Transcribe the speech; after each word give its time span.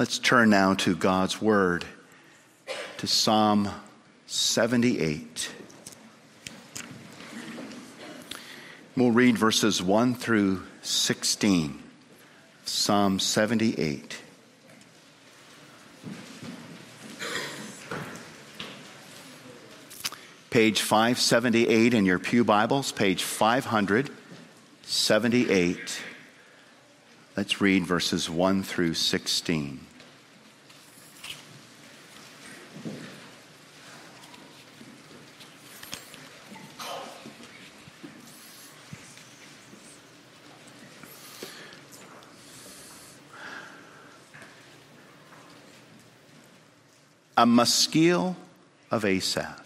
Let's 0.00 0.18
turn 0.18 0.48
now 0.48 0.72
to 0.72 0.96
God's 0.96 1.42
Word, 1.42 1.84
to 2.96 3.06
Psalm 3.06 3.68
78. 4.26 5.52
We'll 8.96 9.10
read 9.10 9.36
verses 9.36 9.82
1 9.82 10.14
through 10.14 10.62
16, 10.80 11.82
Psalm 12.64 13.18
78. 13.18 14.22
Page 20.48 20.80
578 20.80 21.92
in 21.92 22.06
your 22.06 22.18
Pew 22.18 22.42
Bibles, 22.42 22.90
page 22.90 23.22
578. 23.22 26.02
Let's 27.36 27.60
read 27.60 27.84
verses 27.84 28.30
1 28.30 28.62
through 28.62 28.94
16. 28.94 29.88
A 47.40 47.46
maskil 47.46 48.36
of 48.90 49.02
Asaph. 49.02 49.64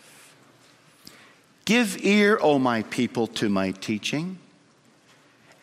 Give 1.64 1.96
ear, 2.04 2.38
O 2.40 2.56
my 2.60 2.82
people, 2.82 3.26
to 3.38 3.48
my 3.48 3.72
teaching. 3.72 4.38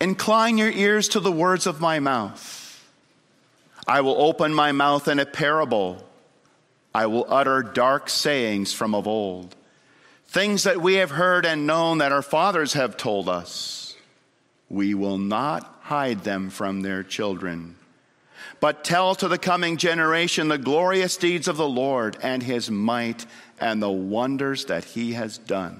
Incline 0.01 0.57
your 0.57 0.71
ears 0.71 1.07
to 1.09 1.21
the 1.21 1.31
words 1.31 1.65
of 1.67 1.79
my 1.79 2.01
mouth. 2.01 2.85
I 3.87 4.01
will 4.01 4.21
open 4.21 4.53
my 4.53 4.73
mouth 4.73 5.07
in 5.07 5.19
a 5.19 5.25
parable. 5.25 6.05
I 6.93 7.05
will 7.05 7.25
utter 7.29 7.63
dark 7.63 8.09
sayings 8.09 8.73
from 8.73 8.93
of 8.93 9.07
old, 9.07 9.55
things 10.27 10.63
that 10.63 10.81
we 10.81 10.95
have 10.95 11.11
heard 11.11 11.45
and 11.45 11.65
known 11.65 11.99
that 11.99 12.11
our 12.11 12.21
fathers 12.21 12.73
have 12.73 12.97
told 12.97 13.29
us. 13.29 13.95
We 14.67 14.95
will 14.95 15.17
not 15.17 15.79
hide 15.83 16.25
them 16.25 16.49
from 16.49 16.81
their 16.81 17.03
children 17.03 17.77
but 18.59 18.83
tell 18.83 19.15
to 19.15 19.27
the 19.27 19.37
coming 19.37 19.77
generation 19.77 20.47
the 20.47 20.57
glorious 20.57 21.17
deeds 21.17 21.47
of 21.47 21.57
the 21.57 21.67
Lord 21.67 22.17
and 22.21 22.43
his 22.43 22.69
might 22.69 23.25
and 23.59 23.81
the 23.81 23.91
wonders 23.91 24.65
that 24.65 24.83
he 24.83 25.13
has 25.13 25.37
done. 25.37 25.79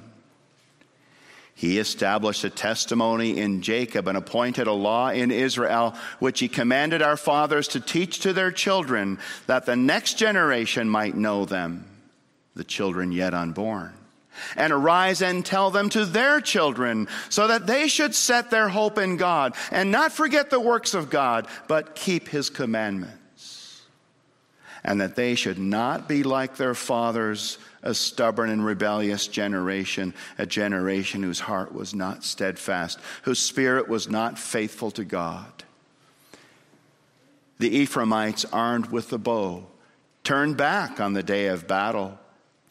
He 1.53 1.78
established 1.78 2.44
a 2.44 2.50
testimony 2.50 3.38
in 3.38 3.62
Jacob 3.62 4.08
and 4.08 4.18
appointed 4.18 4.66
a 4.68 4.73
law 4.73 5.09
in 5.09 5.30
Israel, 5.30 5.95
which 6.20 6.40
he 6.40 6.48
commanded 6.48 7.02
our 7.02 7.18
fathers 7.18 7.68
to 7.70 7.80
teach 7.80 8.20
to 8.22 8.34
their 8.34 8.52
children, 8.52 9.20
that 9.46 9.68
the 9.68 9.75
next 9.75 10.18
generation 10.18 10.90
might 10.90 11.16
know 11.16 11.46
them, 11.46 11.86
the 12.56 12.64
children 12.64 13.12
yet 13.12 13.34
unborn 13.36 13.94
and 14.56 14.72
arise 14.72 15.22
and 15.22 15.46
tell 15.46 15.72
them 15.72 15.90
to 15.90 16.06
their 16.06 16.42
children, 16.42 17.08
so 17.30 17.48
that 17.48 17.68
they 17.68 17.88
should 17.88 18.16
set 18.16 18.50
their 18.50 18.70
hope 18.70 18.98
in 18.98 19.18
God 19.18 19.56
and 19.72 19.92
not 19.92 20.12
forget 20.12 20.50
the 20.50 20.60
works 20.60 20.94
of 20.94 21.10
God, 21.10 21.48
but 21.68 21.96
keep 21.96 22.28
his 22.28 22.50
commandments. 22.50 23.82
And 24.84 25.02
that 25.02 25.16
they 25.16 25.36
should 25.36 25.59
not 25.59 26.08
be 26.09 26.24
like 26.24 26.58
their 26.58 26.74
fathers, 26.74 27.59
a 27.84 27.94
stubborn 27.94 28.50
and 28.50 28.66
rebellious 28.66 29.28
generation, 29.28 30.14
a 30.38 30.46
generation 30.46 31.22
whose 31.22 31.40
heart 31.40 31.74
was 31.74 31.94
not 31.94 32.24
steadfast, 32.24 33.00
whose 33.24 33.40
spirit 33.40 33.88
was 33.88 34.09
not 34.09 34.40
faithful 34.40 34.90
to 34.92 35.04
God. 35.04 35.64
The 37.59 37.78
Ephraimites, 37.78 38.44
armed 38.46 38.88
with 38.88 39.09
the 39.09 39.20
bow, 39.20 39.68
turned 40.24 40.58
back 40.58 41.00
on 41.00 41.14
the 41.14 41.22
day 41.22 41.48
of 41.48 41.68
battle. 41.68 42.18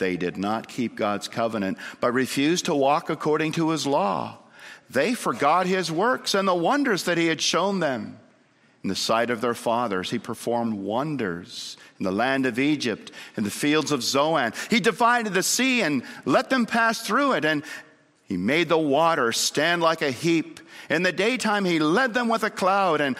They 0.00 0.16
did 0.16 0.36
not 0.36 0.66
keep 0.66 0.96
God's 0.96 1.28
covenant, 1.28 1.78
but 2.00 2.12
refused 2.12 2.64
to 2.64 2.74
walk 2.74 3.10
according 3.10 3.52
to 3.52 3.70
his 3.70 3.86
law. 3.86 4.38
They 4.88 5.14
forgot 5.14 5.66
his 5.66 5.92
works 5.92 6.34
and 6.34 6.48
the 6.48 6.54
wonders 6.54 7.04
that 7.04 7.18
he 7.18 7.28
had 7.28 7.40
shown 7.40 7.78
them. 7.78 8.18
In 8.82 8.88
the 8.88 8.96
sight 8.96 9.28
of 9.28 9.42
their 9.42 9.54
fathers, 9.54 10.10
he 10.10 10.18
performed 10.18 10.72
wonders 10.72 11.76
in 11.98 12.04
the 12.04 12.10
land 12.10 12.46
of 12.46 12.58
Egypt, 12.58 13.12
in 13.36 13.44
the 13.44 13.50
fields 13.50 13.92
of 13.92 14.02
Zoan. 14.02 14.54
He 14.70 14.80
divided 14.80 15.34
the 15.34 15.42
sea 15.42 15.82
and 15.82 16.02
let 16.24 16.48
them 16.48 16.64
pass 16.64 17.06
through 17.06 17.34
it, 17.34 17.44
and 17.44 17.62
he 18.24 18.38
made 18.38 18.70
the 18.70 18.78
water 18.78 19.32
stand 19.32 19.82
like 19.82 20.00
a 20.00 20.10
heap. 20.10 20.60
In 20.88 21.02
the 21.02 21.12
daytime, 21.12 21.66
he 21.66 21.78
led 21.78 22.14
them 22.14 22.28
with 22.28 22.42
a 22.42 22.50
cloud, 22.50 23.02
and 23.02 23.16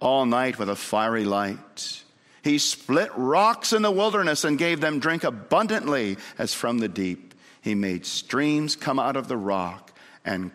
all 0.00 0.26
night 0.26 0.58
with 0.58 0.68
a 0.68 0.76
fiery 0.76 1.24
light. 1.24 2.02
He 2.46 2.58
split 2.58 3.10
rocks 3.16 3.72
in 3.72 3.82
the 3.82 3.90
wilderness 3.90 4.44
and 4.44 4.56
gave 4.56 4.80
them 4.80 5.00
drink 5.00 5.24
abundantly 5.24 6.16
as 6.38 6.54
from 6.54 6.78
the 6.78 6.86
deep. 6.86 7.34
He 7.60 7.74
made 7.74 8.06
streams 8.06 8.76
come 8.76 9.00
out 9.00 9.16
of 9.16 9.26
the 9.26 9.36
rock 9.36 9.90
and 10.24 10.52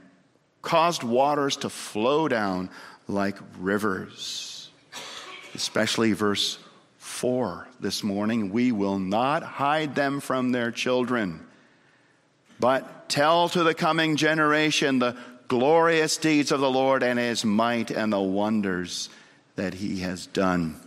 caused 0.62 1.04
waters 1.04 1.58
to 1.58 1.70
flow 1.70 2.30
down 2.30 2.70
like 3.10 3.36
rivers. 3.60 4.70
Especially 5.54 6.14
verse 6.14 6.60
4 7.00 7.68
this 7.82 8.04
morning 8.04 8.54
we 8.54 8.72
will 8.72 8.98
not 8.98 9.44
hide 9.44 9.94
them 9.94 10.22
from 10.22 10.54
their 10.54 10.72
children, 10.72 11.46
but 12.58 13.10
tell 13.10 13.50
to 13.50 13.64
the 13.64 13.74
coming 13.74 14.16
generation 14.16 15.00
the 15.00 15.18
glorious 15.50 16.16
deeds 16.16 16.54
of 16.54 16.62
the 16.62 16.72
Lord 16.72 17.04
and 17.04 17.20
his 17.20 17.44
might 17.44 17.92
and 17.92 18.14
the 18.14 18.22
wonders 18.22 19.10
that 19.58 19.74
he 19.74 20.00
has 20.00 20.26
done 20.28 20.80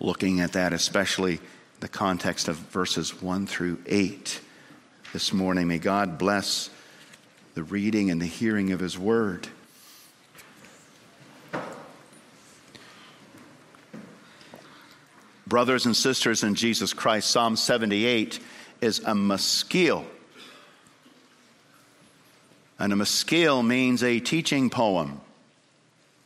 looking 0.00 0.40
at 0.40 0.52
that, 0.52 0.72
especially 0.72 1.40
the 1.80 1.88
context 1.88 2.48
of 2.48 2.56
verses 2.56 3.20
1 3.22 3.46
through 3.46 3.78
8 3.86 4.40
this 5.12 5.32
morning. 5.32 5.68
May 5.68 5.78
God 5.78 6.18
bless 6.18 6.70
the 7.54 7.62
reading 7.62 8.10
and 8.10 8.20
the 8.20 8.26
hearing 8.26 8.72
of 8.72 8.80
His 8.80 8.98
Word. 8.98 9.48
Brothers 15.46 15.86
and 15.86 15.94
sisters 15.94 16.42
in 16.42 16.54
Jesus 16.54 16.92
Christ, 16.92 17.30
Psalm 17.30 17.54
78 17.56 18.40
is 18.80 19.00
a 19.00 19.14
maskil. 19.14 20.04
And 22.78 22.92
a 22.92 22.96
maskil 22.96 23.62
means 23.62 24.02
a 24.02 24.20
teaching 24.20 24.70
poem. 24.70 25.20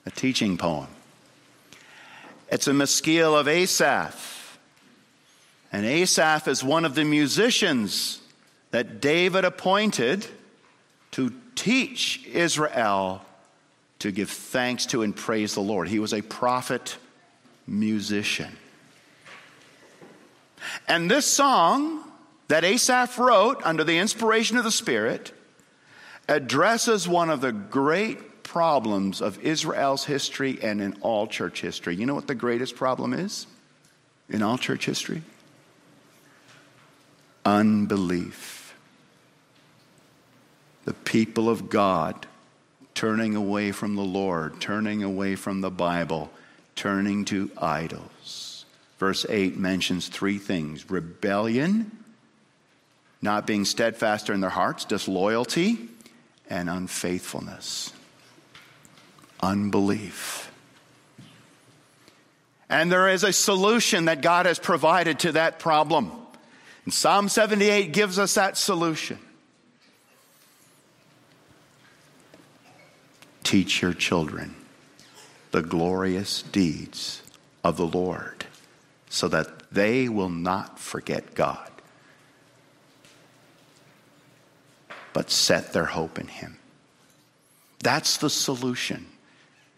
A 0.07 0.11
teaching 0.11 0.57
poem. 0.57 0.89
It's 2.51 2.67
a 2.67 2.73
maskil 2.73 3.37
of 3.37 3.47
Asaph. 3.47 4.59
And 5.71 5.85
Asaph 5.85 6.49
is 6.49 6.65
one 6.65 6.85
of 6.85 6.95
the 6.95 7.05
musicians 7.05 8.21
that 8.71 9.01
David 9.01 9.45
appointed 9.45 10.27
to 11.13 11.33
teach 11.55 12.27
Israel 12.27 13.23
to 13.99 14.11
give 14.11 14.31
thanks 14.31 14.87
to 14.87 15.03
and 15.03 15.15
praise 15.15 15.55
the 15.55 15.61
Lord. 15.61 15.89
He 15.89 15.99
was 15.99 16.15
a 16.15 16.23
prophet 16.23 16.97
musician. 17.67 18.57
And 20.87 21.11
this 21.11 21.27
song 21.27 22.05
that 22.49 22.65
Asaph 22.65 23.19
wrote 23.19 23.61
under 23.65 23.85
the 23.85 23.99
inspiration 23.99 24.57
of 24.57 24.65
the 24.65 24.71
Spirit 24.71 25.33
addresses 26.29 27.09
one 27.09 27.31
of 27.31 27.41
the 27.41 27.53
great 27.53 28.19
problems 28.49 29.21
of 29.21 29.39
Israel's 29.41 30.07
history 30.07 30.59
and 30.63 30.81
in 30.81 30.95
all 31.03 31.27
church 31.27 31.61
history. 31.61 31.95
You 31.95 32.07
know 32.07 32.15
what 32.15 32.27
the 32.27 32.35
greatest 32.35 32.77
problem 32.77 33.13
is 33.13 33.47
in 34.31 34.43
all 34.43 34.57
church 34.57 34.87
history? 34.87 35.23
Unbelief. 37.45 38.75
The 40.87 40.95
people 40.95 41.51
of 41.51 41.69
God 41.69 42.27
turning 42.95 43.37
away 43.37 43.71
from 43.71 43.97
the 43.97 44.03
Lord, 44.03 44.63
turning 44.63 45.03
away 45.03 45.37
from 45.37 45.61
the 45.61 45.71
Bible, 45.71 46.31
turning 46.75 47.27
to 47.27 47.51
idols. 47.59 48.65
Verse 48.99 49.27
8 49.29 49.59
mentions 49.59 50.09
three 50.09 50.39
things 50.39 50.91
rebellion, 50.91 51.93
not 53.21 53.47
being 53.47 53.67
steadfast 53.67 54.31
in 54.31 54.41
their 54.41 54.49
hearts, 54.49 54.87
disloyalty, 54.87 55.91
and 56.49 56.71
unfaithfulness 56.71 57.93
unbelief. 59.41 60.51
And 62.69 62.93
there 62.93 63.09
is 63.09 63.25
a 63.25 63.33
solution 63.33 64.07
that 64.07 64.21
God 64.21 64.47
has 64.47 64.59
provided 64.59 65.21
to 65.21 65.33
that 65.33 65.59
problem. 65.59 66.13
And 66.85 66.93
Psalm 66.93 67.29
78 67.29 67.93
gives 67.93 68.19
us 68.19 68.35
that 68.35 68.57
solution. 68.57 69.19
Teach 73.43 73.81
your 73.81 73.95
children 73.95 74.55
the 75.53 75.63
glorious 75.63 76.43
deeds 76.43 77.23
of 77.65 77.79
the 77.79 77.87
Lord 77.87 78.45
so 79.09 79.29
that 79.29 79.71
they 79.73 80.09
will 80.09 80.29
not 80.29 80.79
forget 80.79 81.35
God, 81.35 81.71
but 85.15 85.31
set 85.31 85.73
their 85.73 85.87
hope 85.87 86.19
in 86.19 86.29
Him. 86.29 86.59
That's 87.81 88.19
the 88.19 88.29
solution 88.29 89.07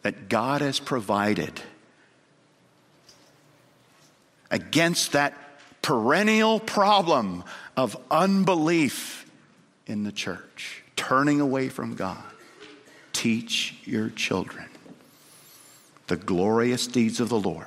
that 0.02 0.28
God 0.28 0.60
has 0.60 0.80
provided 0.80 1.60
against 4.50 5.12
that 5.12 5.34
perennial 5.82 6.60
problem 6.60 7.44
of 7.76 7.96
unbelief 8.10 9.30
in 9.86 10.04
the 10.04 10.12
church, 10.12 10.82
turning 10.96 11.40
away 11.40 11.68
from 11.68 11.94
God. 11.94 12.22
Teach 13.12 13.76
your 13.84 14.10
children 14.10 14.66
the 16.06 16.16
glorious 16.16 16.86
deeds 16.86 17.20
of 17.20 17.28
the 17.28 17.38
Lord 17.38 17.66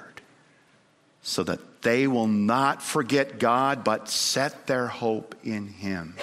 so 1.22 1.44
that 1.44 1.82
they 1.82 2.08
will 2.08 2.28
not 2.28 2.82
forget 2.82 3.40
God 3.40 3.84
but 3.84 4.10
set 4.10 4.68
their 4.68 4.88
hope 4.88 5.36
in 5.44 5.68
Him. 5.68 6.16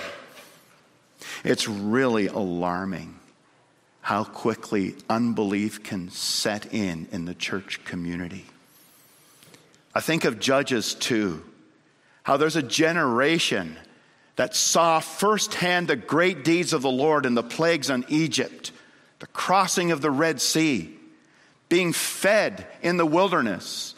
It's 1.45 1.69
really 1.69 2.27
alarming 2.27 3.20
how 4.11 4.25
quickly 4.25 4.97
unbelief 5.09 5.85
can 5.85 6.11
set 6.11 6.75
in 6.75 7.07
in 7.13 7.27
the 7.27 7.35
church 7.35 7.85
community. 7.85 8.45
I 9.95 10.01
think 10.01 10.25
of 10.25 10.41
Judges 10.41 10.95
2, 10.97 11.41
how 12.25 12.37
there's 12.37 12.57
a 12.57 12.63
generation 12.63 13.77
that 14.35 14.57
saw 14.57 14.99
firsthand 14.99 15.87
the 15.87 15.95
great 15.95 16.43
deeds 16.43 16.73
of 16.73 16.83
the 16.83 16.91
Lord 16.91 17.25
and 17.25 17.37
the 17.37 17.45
plagues 17.45 17.89
on 17.89 18.05
Egypt, 18.09 18.73
the 19.21 19.29
crossing 19.29 19.93
of 19.93 20.01
the 20.01 20.11
Red 20.11 20.41
Sea, 20.41 20.93
being 21.69 21.93
fed 21.93 22.67
in 22.83 22.97
the 22.97 23.07
wilderness, 23.07 23.95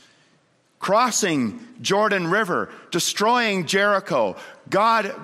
crossing 0.78 1.58
Jordan 1.80 2.26
River, 2.26 2.68
destroying 2.90 3.64
Jericho, 3.64 4.36
God 4.68 5.14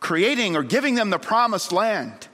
creating 0.00 0.56
or 0.56 0.64
giving 0.64 0.96
them 0.96 1.10
the 1.10 1.20
promised 1.20 1.70
land. 1.70 2.26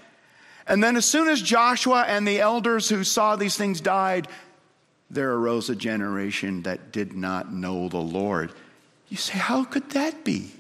And 0.71 0.85
then, 0.85 0.95
as 0.95 1.05
soon 1.05 1.27
as 1.27 1.43
Joshua 1.43 2.05
and 2.07 2.27
the 2.27 2.39
elders 2.39 2.89
who 2.89 3.03
saw 3.03 3.35
these 3.35 3.57
things 3.57 3.81
died, 3.81 4.29
there 5.11 5.33
arose 5.33 5.69
a 5.69 5.75
generation 5.75 6.63
that 6.63 6.93
did 6.93 7.13
not 7.13 7.53
know 7.53 7.89
the 7.89 7.99
Lord. 7.99 8.53
You 9.09 9.17
say, 9.17 9.37
how 9.37 9.65
could 9.65 9.91
that 9.91 10.25
be? 10.25 10.53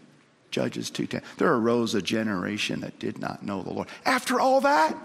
Judges 0.51 0.91
2:10. 0.91 1.23
There 1.39 1.55
arose 1.55 1.95
a 1.95 2.03
generation 2.03 2.81
that 2.81 2.99
did 2.99 3.21
not 3.21 3.45
know 3.45 3.63
the 3.63 3.71
Lord. 3.73 3.87
After 4.05 4.41
all 4.41 4.61
that, 4.63 4.97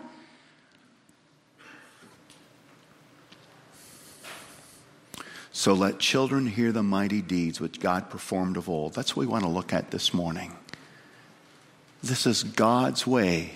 So 5.52 5.74
let 5.74 6.00
children 6.00 6.48
hear 6.48 6.74
the 6.74 6.84
mighty 6.84 7.22
deeds 7.22 7.62
which 7.62 7.80
God 7.80 8.10
performed 8.10 8.58
of 8.58 8.68
old. 8.68 8.94
That's 8.94 9.16
what 9.16 9.26
we 9.26 9.32
want 9.32 9.46
to 9.46 9.50
look 9.50 9.72
at 9.72 9.90
this 9.90 10.14
morning. 10.14 10.54
This 12.04 12.28
is 12.28 12.44
God's 12.44 13.08
way 13.08 13.54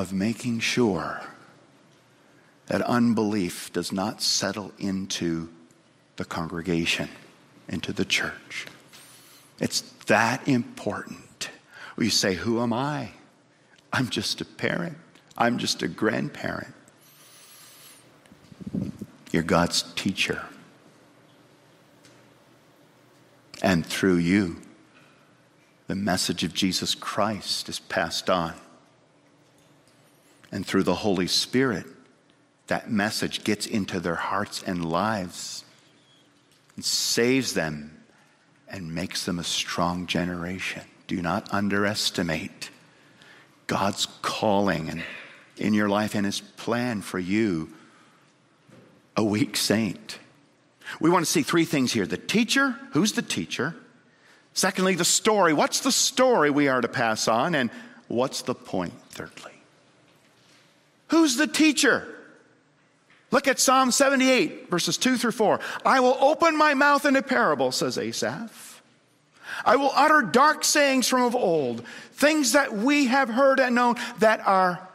of 0.00 0.14
making 0.14 0.58
sure 0.58 1.20
that 2.68 2.80
unbelief 2.82 3.70
does 3.70 3.92
not 3.92 4.22
settle 4.22 4.72
into 4.78 5.50
the 6.16 6.24
congregation, 6.24 7.06
into 7.68 7.92
the 7.92 8.06
church. 8.06 8.66
It's 9.58 9.82
that 10.06 10.48
important. 10.48 11.50
you 11.98 12.08
say, 12.08 12.34
Who 12.34 12.62
am 12.62 12.72
I? 12.72 13.10
I'm 13.92 14.08
just 14.08 14.40
a 14.40 14.46
parent, 14.46 14.96
I'm 15.36 15.58
just 15.58 15.82
a 15.82 15.88
grandparent. 15.88 16.74
You're 19.32 19.42
God's 19.42 19.82
teacher. 19.94 20.46
And 23.62 23.84
through 23.84 24.16
you, 24.16 24.56
the 25.88 25.94
message 25.94 26.42
of 26.42 26.54
Jesus 26.54 26.94
Christ 26.94 27.68
is 27.68 27.78
passed 27.78 28.30
on. 28.30 28.54
And 30.52 30.66
through 30.66 30.82
the 30.82 30.96
Holy 30.96 31.26
Spirit, 31.26 31.86
that 32.66 32.90
message 32.90 33.44
gets 33.44 33.66
into 33.66 34.00
their 34.00 34.16
hearts 34.16 34.62
and 34.62 34.84
lives 34.84 35.64
and 36.76 36.84
saves 36.84 37.54
them 37.54 38.02
and 38.68 38.94
makes 38.94 39.24
them 39.24 39.38
a 39.38 39.44
strong 39.44 40.06
generation. 40.06 40.82
Do 41.06 41.20
not 41.20 41.52
underestimate 41.52 42.70
God's 43.66 44.06
calling 44.22 44.88
and 44.88 45.02
in 45.56 45.74
your 45.74 45.88
life 45.88 46.14
and 46.14 46.24
his 46.24 46.40
plan 46.40 47.02
for 47.02 47.18
you, 47.18 47.68
a 49.16 49.22
weak 49.22 49.56
saint. 49.56 50.18
We 51.00 51.10
want 51.10 51.24
to 51.24 51.30
see 51.30 51.42
three 51.42 51.64
things 51.64 51.92
here 51.92 52.06
the 52.06 52.16
teacher, 52.16 52.76
who's 52.92 53.12
the 53.12 53.22
teacher? 53.22 53.76
Secondly, 54.54 54.94
the 54.94 55.04
story. 55.04 55.52
What's 55.52 55.80
the 55.80 55.92
story 55.92 56.50
we 56.50 56.66
are 56.66 56.80
to 56.80 56.88
pass 56.88 57.28
on? 57.28 57.54
And 57.54 57.70
what's 58.08 58.42
the 58.42 58.54
point, 58.54 58.94
thirdly? 59.10 59.49
Who's 61.10 61.36
the 61.36 61.46
teacher? 61.46 62.06
Look 63.30 63.46
at 63.46 63.60
Psalm 63.60 63.90
78, 63.90 64.70
verses 64.70 64.96
2 64.96 65.16
through 65.16 65.32
4. 65.32 65.60
I 65.84 66.00
will 66.00 66.16
open 66.20 66.56
my 66.56 66.74
mouth 66.74 67.04
in 67.04 67.14
a 67.16 67.22
parable, 67.22 67.70
says 67.72 67.96
Asaph. 67.96 68.82
I 69.64 69.76
will 69.76 69.92
utter 69.94 70.22
dark 70.22 70.64
sayings 70.64 71.08
from 71.08 71.22
of 71.22 71.34
old, 71.34 71.84
things 72.12 72.52
that 72.52 72.72
we 72.72 73.06
have 73.06 73.28
heard 73.28 73.60
and 73.60 73.74
known 73.74 73.96
that 74.18 74.40
our, 74.46 74.88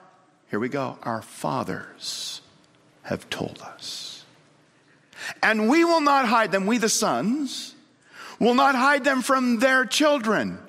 here 0.49 0.59
we 0.59 0.69
go, 0.69 0.97
our 1.03 1.21
fathers 1.21 2.41
have 3.03 3.29
told 3.29 3.61
us. 3.61 4.25
And 5.41 5.69
we 5.69 5.85
will 5.85 6.01
not 6.01 6.27
hide 6.27 6.51
them, 6.51 6.65
we 6.65 6.77
the 6.77 6.89
sons, 6.89 7.75
will 8.39 8.55
not 8.55 8.75
hide 8.75 9.03
them 9.03 9.21
from 9.21 9.59
their 9.59 9.85
children. 9.85 10.59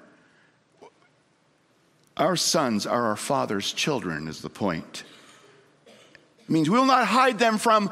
Our 2.17 2.37
sons 2.37 2.87
are 2.87 3.07
our 3.07 3.17
father's 3.17 3.73
children, 3.73 4.29
is 4.29 4.41
the 4.41 4.51
point. 4.51 5.05
It 6.47 6.53
means 6.53 6.71
we 6.71 6.79
will 6.79 6.87
not 6.87 7.07
hide 7.07 7.39
them 7.39 7.59
from 7.59 7.91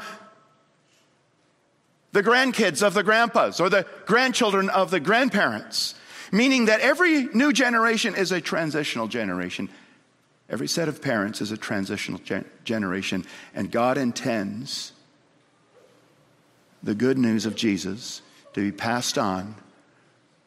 the 2.13 2.23
grandkids 2.23 2.81
of 2.81 2.93
the 2.93 3.03
grandpas 3.03 3.59
or 3.59 3.69
the 3.69 3.85
grandchildren 4.05 4.69
of 4.69 4.89
the 4.89 5.01
grandparents, 5.01 5.95
meaning 6.31 6.65
that 6.65 6.79
every 6.79 7.25
new 7.25 7.51
generation 7.51 8.15
is 8.15 8.31
a 8.31 8.39
transitional 8.39 9.07
generation. 9.07 9.67
Every 10.49 10.67
set 10.67 10.87
of 10.87 11.01
parents 11.01 11.41
is 11.41 11.51
a 11.51 11.57
transitional 11.57 12.19
gen- 12.19 12.45
generation, 12.63 13.25
and 13.53 13.69
God 13.69 13.97
intends 13.97 14.93
the 16.81 16.95
good 16.95 17.17
news 17.17 17.45
of 17.45 17.55
Jesus 17.55 18.21
to 18.53 18.61
be 18.61 18.71
passed 18.71 19.17
on 19.17 19.55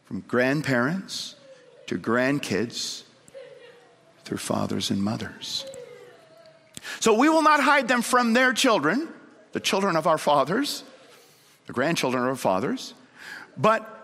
from 0.04 0.20
grandparents 0.20 1.34
to 1.88 1.98
grandkids 1.98 3.02
through 4.24 4.38
fathers 4.38 4.90
and 4.90 5.02
mothers. 5.02 5.66
So 7.00 7.14
we 7.14 7.28
will 7.28 7.42
not 7.42 7.60
hide 7.60 7.88
them 7.88 8.02
from 8.02 8.32
their 8.32 8.52
children, 8.52 9.08
the 9.52 9.60
children 9.60 9.96
of 9.96 10.06
our 10.06 10.18
fathers, 10.18 10.84
the 11.66 11.72
grandchildren 11.72 12.22
of 12.22 12.28
our 12.30 12.36
fathers, 12.36 12.94
but 13.56 13.94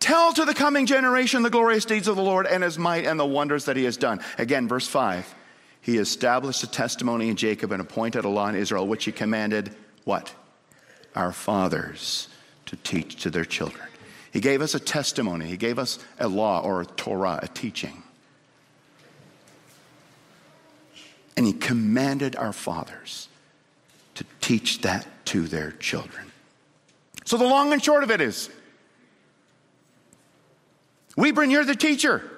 tell 0.00 0.32
to 0.32 0.44
the 0.44 0.54
coming 0.54 0.86
generation 0.86 1.42
the 1.42 1.50
glorious 1.50 1.84
deeds 1.84 2.08
of 2.08 2.16
the 2.16 2.22
Lord 2.22 2.46
and 2.46 2.62
his 2.62 2.78
might 2.78 3.06
and 3.06 3.18
the 3.18 3.26
wonders 3.26 3.64
that 3.66 3.76
he 3.76 3.84
has 3.84 3.96
done. 3.96 4.20
Again, 4.38 4.68
verse 4.68 4.86
5. 4.86 5.34
He 5.80 5.98
established 5.98 6.62
a 6.62 6.70
testimony 6.70 7.28
in 7.28 7.36
Jacob 7.36 7.70
and 7.70 7.80
appointed 7.80 8.24
a 8.24 8.28
law 8.28 8.48
in 8.48 8.54
Israel, 8.54 8.86
which 8.86 9.04
he 9.04 9.12
commanded 9.12 9.74
what? 10.04 10.32
our 11.14 11.32
fathers 11.32 12.28
to 12.66 12.76
teach 12.76 13.22
to 13.22 13.30
their 13.30 13.44
children. 13.44 13.86
He 14.32 14.40
gave 14.40 14.62
us 14.62 14.74
a 14.74 14.80
testimony, 14.80 15.46
He 15.46 15.56
gave 15.56 15.78
us 15.78 15.98
a 16.18 16.28
law 16.28 16.60
or 16.60 16.82
a 16.82 16.86
Torah, 16.86 17.38
a 17.42 17.48
teaching. 17.48 18.02
And 21.36 21.46
He 21.46 21.52
commanded 21.52 22.36
our 22.36 22.52
fathers 22.52 23.28
to 24.14 24.24
teach 24.40 24.80
that 24.82 25.06
to 25.26 25.46
their 25.46 25.72
children. 25.72 26.30
So 27.24 27.36
the 27.36 27.44
long 27.44 27.72
and 27.72 27.82
short 27.82 28.02
of 28.02 28.10
it 28.10 28.20
is 28.20 28.50
Weebren, 31.16 31.50
you're 31.50 31.64
the 31.64 31.74
teacher. 31.74 32.30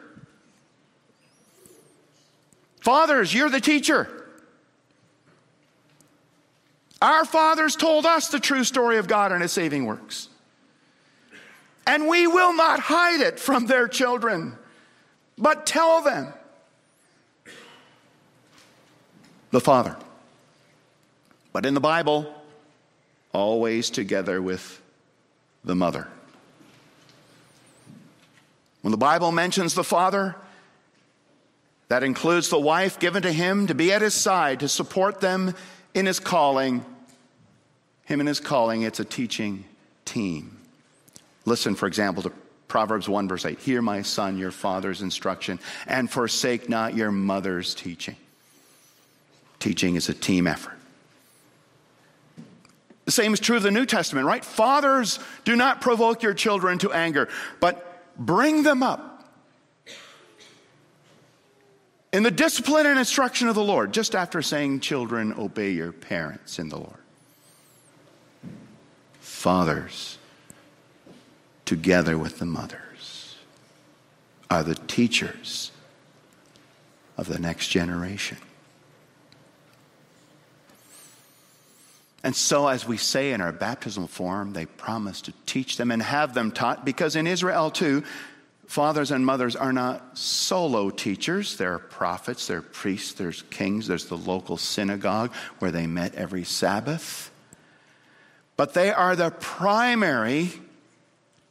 Fathers, 2.80 3.34
you're 3.34 3.50
the 3.50 3.60
teacher. 3.60 4.08
Our 7.02 7.24
fathers 7.24 7.76
told 7.76 8.06
us 8.06 8.28
the 8.28 8.40
true 8.40 8.64
story 8.64 8.98
of 8.98 9.08
God 9.08 9.32
and 9.32 9.42
His 9.42 9.52
saving 9.52 9.86
works. 9.86 10.28
And 11.86 12.08
we 12.08 12.26
will 12.26 12.54
not 12.54 12.80
hide 12.80 13.20
it 13.20 13.38
from 13.38 13.66
their 13.66 13.86
children, 13.88 14.56
but 15.36 15.66
tell 15.66 16.02
them. 16.02 16.32
The 19.50 19.60
Father. 19.60 19.96
But 21.52 21.64
in 21.64 21.74
the 21.74 21.80
Bible, 21.80 22.32
always 23.32 23.90
together 23.90 24.40
with 24.40 24.80
the 25.64 25.74
mother. 25.74 26.08
When 28.82 28.90
the 28.92 28.96
Bible 28.96 29.32
mentions 29.32 29.74
the 29.74 29.84
Father, 29.84 30.36
that 31.88 32.02
includes 32.02 32.48
the 32.48 32.58
wife 32.58 32.98
given 32.98 33.22
to 33.22 33.32
him 33.32 33.66
to 33.66 33.74
be 33.74 33.92
at 33.92 34.02
his 34.02 34.14
side 34.14 34.60
to 34.60 34.68
support 34.68 35.20
them 35.20 35.54
in 35.94 36.06
his 36.06 36.20
calling, 36.20 36.84
him 38.04 38.20
in 38.20 38.26
his 38.26 38.40
calling, 38.40 38.82
it's 38.82 39.00
a 39.00 39.04
teaching 39.04 39.64
team. 40.04 40.58
Listen, 41.44 41.74
for 41.74 41.86
example, 41.86 42.22
to 42.24 42.32
Proverbs 42.68 43.08
1, 43.08 43.28
verse 43.28 43.44
8 43.44 43.58
Hear, 43.60 43.82
my 43.82 44.02
son, 44.02 44.36
your 44.38 44.50
father's 44.50 45.02
instruction, 45.02 45.58
and 45.86 46.10
forsake 46.10 46.68
not 46.68 46.94
your 46.94 47.12
mother's 47.12 47.74
teaching. 47.74 48.16
Teaching 49.58 49.96
is 49.96 50.08
a 50.08 50.14
team 50.14 50.46
effort. 50.46 50.75
The 53.04 53.12
same 53.12 53.32
is 53.32 53.40
true 53.40 53.56
of 53.56 53.62
the 53.62 53.70
New 53.70 53.86
Testament, 53.86 54.26
right? 54.26 54.44
Fathers, 54.44 55.20
do 55.44 55.54
not 55.54 55.80
provoke 55.80 56.22
your 56.22 56.34
children 56.34 56.78
to 56.78 56.92
anger, 56.92 57.28
but 57.60 58.02
bring 58.18 58.64
them 58.64 58.82
up 58.82 59.16
in 62.12 62.22
the 62.22 62.30
discipline 62.30 62.86
and 62.86 62.98
instruction 62.98 63.46
of 63.46 63.54
the 63.54 63.62
Lord, 63.62 63.92
just 63.92 64.14
after 64.14 64.40
saying, 64.40 64.80
Children, 64.80 65.34
obey 65.34 65.70
your 65.70 65.92
parents 65.92 66.58
in 66.58 66.70
the 66.70 66.78
Lord. 66.78 66.94
Fathers, 69.20 70.16
together 71.66 72.16
with 72.16 72.38
the 72.38 72.46
mothers, 72.46 73.36
are 74.50 74.62
the 74.62 74.75
teachers 74.75 75.72
of 77.18 77.26
the 77.26 77.38
next 77.38 77.68
generation. 77.68 78.38
And 82.26 82.35
so, 82.35 82.66
as 82.66 82.85
we 82.85 82.97
say 82.97 83.30
in 83.30 83.40
our 83.40 83.52
baptismal 83.52 84.09
form, 84.09 84.52
they 84.52 84.66
promise 84.66 85.21
to 85.21 85.33
teach 85.47 85.76
them 85.76 85.92
and 85.92 86.02
have 86.02 86.35
them 86.35 86.50
taught, 86.50 86.85
because 86.85 87.14
in 87.14 87.25
Israel 87.25 87.71
too, 87.71 88.02
fathers 88.66 89.12
and 89.12 89.25
mothers 89.25 89.54
are 89.54 89.73
not 89.73 90.18
solo 90.18 90.90
teachers. 90.90 91.56
There 91.56 91.75
are 91.75 91.78
prophets, 91.78 92.49
there 92.49 92.59
are 92.59 92.62
priests, 92.62 93.12
there's 93.12 93.42
kings, 93.42 93.87
there's 93.87 94.06
the 94.06 94.16
local 94.16 94.56
synagogue 94.56 95.33
where 95.61 95.71
they 95.71 95.87
met 95.87 96.16
every 96.16 96.42
Sabbath. 96.42 97.30
But 98.56 98.75
they 98.75 98.90
are 98.90 99.14
the 99.14 99.30
primary 99.30 100.50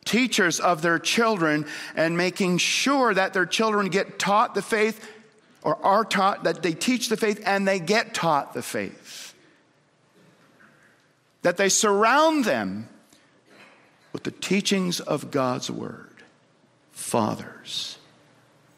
teachers 0.04 0.60
of 0.60 0.82
their 0.82 1.00
children 1.00 1.68
and 1.96 2.18
making 2.18 2.58
sure 2.58 3.14
that 3.14 3.32
their 3.32 3.46
children 3.46 3.88
get 3.88 4.20
taught 4.20 4.56
the 4.56 4.62
faith 4.62 5.10
or 5.62 5.78
are 5.86 6.04
taught, 6.04 6.44
that 6.44 6.64
they 6.64 6.74
teach 6.74 7.08
the 7.08 7.16
faith 7.16 7.42
and 7.46 7.66
they 7.66 7.80
get 7.80 8.14
taught 8.14 8.54
the 8.54 8.62
faith 8.62 9.35
that 11.46 11.58
they 11.58 11.70
surround 11.70 12.44
them 12.44 12.90
with 14.12 14.24
the 14.24 14.32
teachings 14.32 15.00
of 15.00 15.30
God's 15.30 15.70
Word. 15.70 16.10
Fathers, 16.92 18.00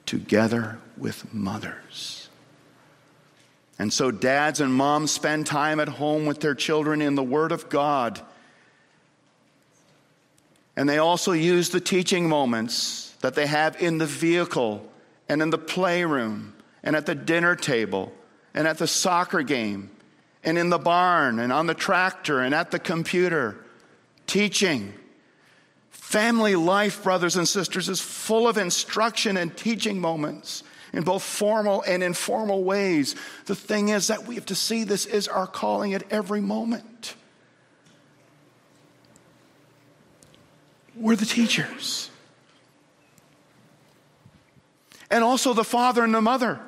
together 0.05 0.77
with 0.97 1.33
mothers. 1.33 2.27
And 3.79 3.93
so, 3.93 4.11
dads 4.11 4.59
and 4.59 4.73
moms 4.73 5.11
spend 5.11 5.47
time 5.47 5.79
at 5.79 5.87
home 5.87 6.25
with 6.25 6.41
their 6.41 6.55
children 6.55 7.01
in 7.01 7.15
the 7.15 7.23
Word 7.23 7.53
of 7.53 7.69
God. 7.69 8.19
And 10.75 10.89
they 10.89 10.97
also 10.97 11.31
use 11.31 11.69
the 11.69 11.79
teaching 11.79 12.27
moments 12.27 13.15
that 13.21 13.33
they 13.33 13.47
have 13.47 13.81
in 13.81 13.97
the 13.97 14.05
vehicle 14.05 14.85
and 15.29 15.41
in 15.41 15.51
the 15.51 15.57
playroom 15.57 16.53
and 16.83 16.97
at 16.97 17.05
the 17.05 17.15
dinner 17.15 17.55
table 17.55 18.11
and 18.53 18.67
at 18.67 18.77
the 18.77 18.87
soccer 18.87 19.41
game 19.41 19.89
and 20.47 20.57
in 20.57 20.69
the 20.69 20.79
barn 20.79 21.39
and 21.39 21.51
on 21.51 21.67
the 21.67 21.73
tractor 21.73 22.39
and 22.39 22.55
at 22.55 22.71
the 22.71 22.79
computer, 22.79 23.57
teaching. 24.27 24.93
Family 25.89 26.55
life, 26.55 27.03
brothers 27.03 27.35
and 27.35 27.45
sisters, 27.45 27.89
is 27.89 27.99
full 27.99 28.47
of 28.47 28.57
instruction 28.57 29.35
and 29.35 29.57
teaching 29.57 29.99
moments 29.99 30.63
in 30.93 31.03
both 31.03 31.21
formal 31.21 31.81
and 31.81 32.01
informal 32.01 32.63
ways. 32.63 33.13
The 33.45 33.55
thing 33.55 33.89
is 33.89 34.07
that 34.07 34.25
we 34.25 34.35
have 34.35 34.45
to 34.45 34.55
see 34.55 34.85
this 34.85 35.05
is 35.05 35.27
our 35.27 35.47
calling 35.47 35.93
at 35.93 36.09
every 36.13 36.39
moment. 36.39 37.15
We're 40.95 41.17
the 41.17 41.25
teachers. 41.25 42.09
And 45.11 45.25
also 45.25 45.53
the 45.53 45.65
father 45.65 46.05
and 46.05 46.15
the 46.15 46.21
mother 46.21 46.61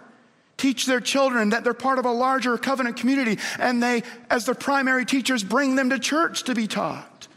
teach 0.60 0.86
their 0.86 1.00
children 1.00 1.50
that 1.50 1.63
they're 1.63 1.74
part 1.74 1.98
of 1.98 2.06
a 2.06 2.12
larger 2.12 2.58
covenant 2.58 2.98
community, 2.98 3.39
and 3.58 3.82
they, 3.82 4.04
as 4.30 4.46
their 4.46 4.56
primary 4.56 5.06
teachers, 5.06 5.44
bring 5.44 5.75
them 5.75 5.89
to 5.89 5.98
church 5.98 6.44
to 6.44 6.54
be 6.54 6.68
taught. 6.68 7.28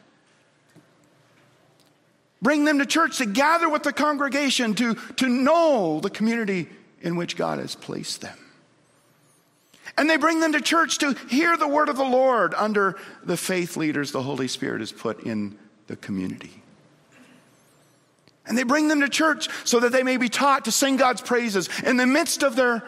Bring 2.43 2.65
them 2.65 2.81
to 2.81 2.87
church 2.87 3.19
to 3.19 3.27
gather 3.27 3.69
with 3.69 3.85
the 3.85 3.93
congregation 3.93 4.75
to, 4.75 4.97
to 5.17 5.29
know 5.29 6.01
the 6.01 6.11
community 6.11 6.69
in 7.01 7.17
which 7.17 7.37
God 7.37 7.61
has 7.61 7.77
placed 7.77 8.21
them. 8.21 8.37
And 9.97 10.11
they 10.11 10.17
bring 10.17 10.41
them 10.41 10.53
to 10.53 10.61
church 10.61 10.99
to 10.99 11.15
hear 11.29 11.57
the 11.57 11.69
word 11.69 11.89
of 11.89 11.97
the 11.97 12.05
Lord 12.05 12.55
under 12.55 12.97
the 13.23 13.37
faith 13.37 13.77
leaders 13.77 14.11
the 14.11 14.23
Holy 14.23 14.49
Spirit 14.49 14.81
has 14.81 14.91
put 14.91 15.23
in 15.23 15.57
the 15.87 15.97
community. 15.97 16.63
And 18.47 18.59
they 18.59 18.65
bring 18.65 18.89
them 18.89 19.01
to 19.03 19.09
church 19.09 19.49
so 19.65 19.79
that 19.81 19.93
they 19.93 20.03
may 20.03 20.17
be 20.17 20.29
taught 20.29 20.65
to 20.65 20.73
sing 20.73 20.97
God's 20.97 21.21
praises 21.21 21.69
in 21.85 21.97
the 21.97 22.07
midst 22.07 22.43
of 22.43 22.57
their 22.57 22.83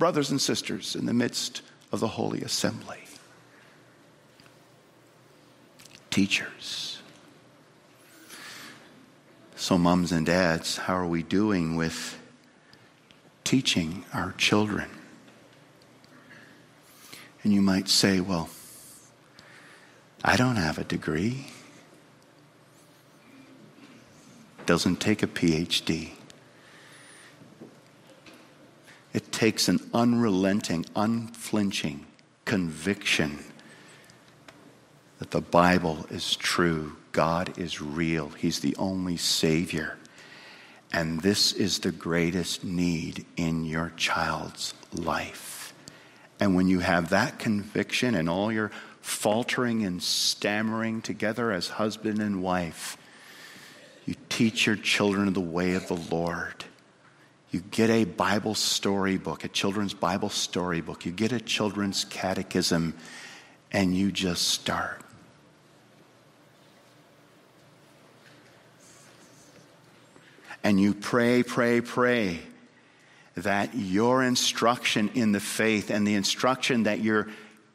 brothers 0.00 0.30
and 0.30 0.40
sisters 0.40 0.96
in 0.96 1.04
the 1.04 1.12
midst 1.12 1.60
of 1.92 2.00
the 2.00 2.08
holy 2.08 2.40
assembly. 2.40 3.04
Teachers. 6.08 7.02
So, 9.56 9.76
moms 9.76 10.10
and 10.10 10.24
dads, 10.24 10.78
how 10.78 10.94
are 10.94 11.06
we 11.06 11.22
doing 11.22 11.76
with 11.76 12.18
teaching 13.44 14.06
our 14.14 14.32
children? 14.38 14.88
And 17.44 17.52
you 17.52 17.60
might 17.60 17.90
say, 17.90 18.20
well, 18.20 18.48
I 20.24 20.38
don't 20.38 20.56
have 20.56 20.78
a 20.78 20.84
degree. 20.84 21.48
Doesn't 24.64 24.96
take 24.96 25.22
a 25.22 25.26
PhD. 25.26 26.12
It 29.12 29.28
takes 29.40 29.70
an 29.70 29.80
unrelenting, 29.94 30.84
unflinching 30.94 32.04
conviction 32.44 33.38
that 35.18 35.30
the 35.30 35.40
Bible 35.40 36.04
is 36.10 36.36
true, 36.36 36.94
God 37.12 37.56
is 37.56 37.80
real, 37.80 38.28
He's 38.28 38.60
the 38.60 38.76
only 38.76 39.16
Savior. 39.16 39.96
And 40.92 41.22
this 41.22 41.54
is 41.54 41.78
the 41.78 41.90
greatest 41.90 42.64
need 42.64 43.24
in 43.38 43.64
your 43.64 43.94
child's 43.96 44.74
life. 44.92 45.72
And 46.38 46.54
when 46.54 46.68
you 46.68 46.80
have 46.80 47.08
that 47.08 47.38
conviction 47.38 48.14
and 48.14 48.28
all 48.28 48.52
your 48.52 48.70
faltering 49.00 49.86
and 49.86 50.02
stammering 50.02 51.00
together 51.00 51.50
as 51.50 51.66
husband 51.66 52.20
and 52.20 52.42
wife, 52.42 52.98
you 54.04 54.16
teach 54.28 54.66
your 54.66 54.76
children 54.76 55.32
the 55.32 55.40
way 55.40 55.72
of 55.72 55.88
the 55.88 55.96
Lord. 56.14 56.66
You 57.50 57.60
get 57.70 57.90
a 57.90 58.04
Bible 58.04 58.54
storybook, 58.54 59.44
a 59.44 59.48
children's 59.48 59.94
Bible 59.94 60.28
storybook. 60.28 61.04
You 61.04 61.12
get 61.12 61.32
a 61.32 61.40
children's 61.40 62.04
catechism, 62.04 62.94
and 63.72 63.96
you 63.96 64.12
just 64.12 64.48
start. 64.48 65.02
And 70.62 70.80
you 70.80 70.94
pray, 70.94 71.42
pray, 71.42 71.80
pray 71.80 72.40
that 73.36 73.74
your 73.74 74.22
instruction 74.22 75.10
in 75.14 75.32
the 75.32 75.40
faith 75.40 75.90
and 75.90 76.06
the 76.06 76.14
instruction 76.14 76.84
that 76.84 77.00
you're 77.00 77.28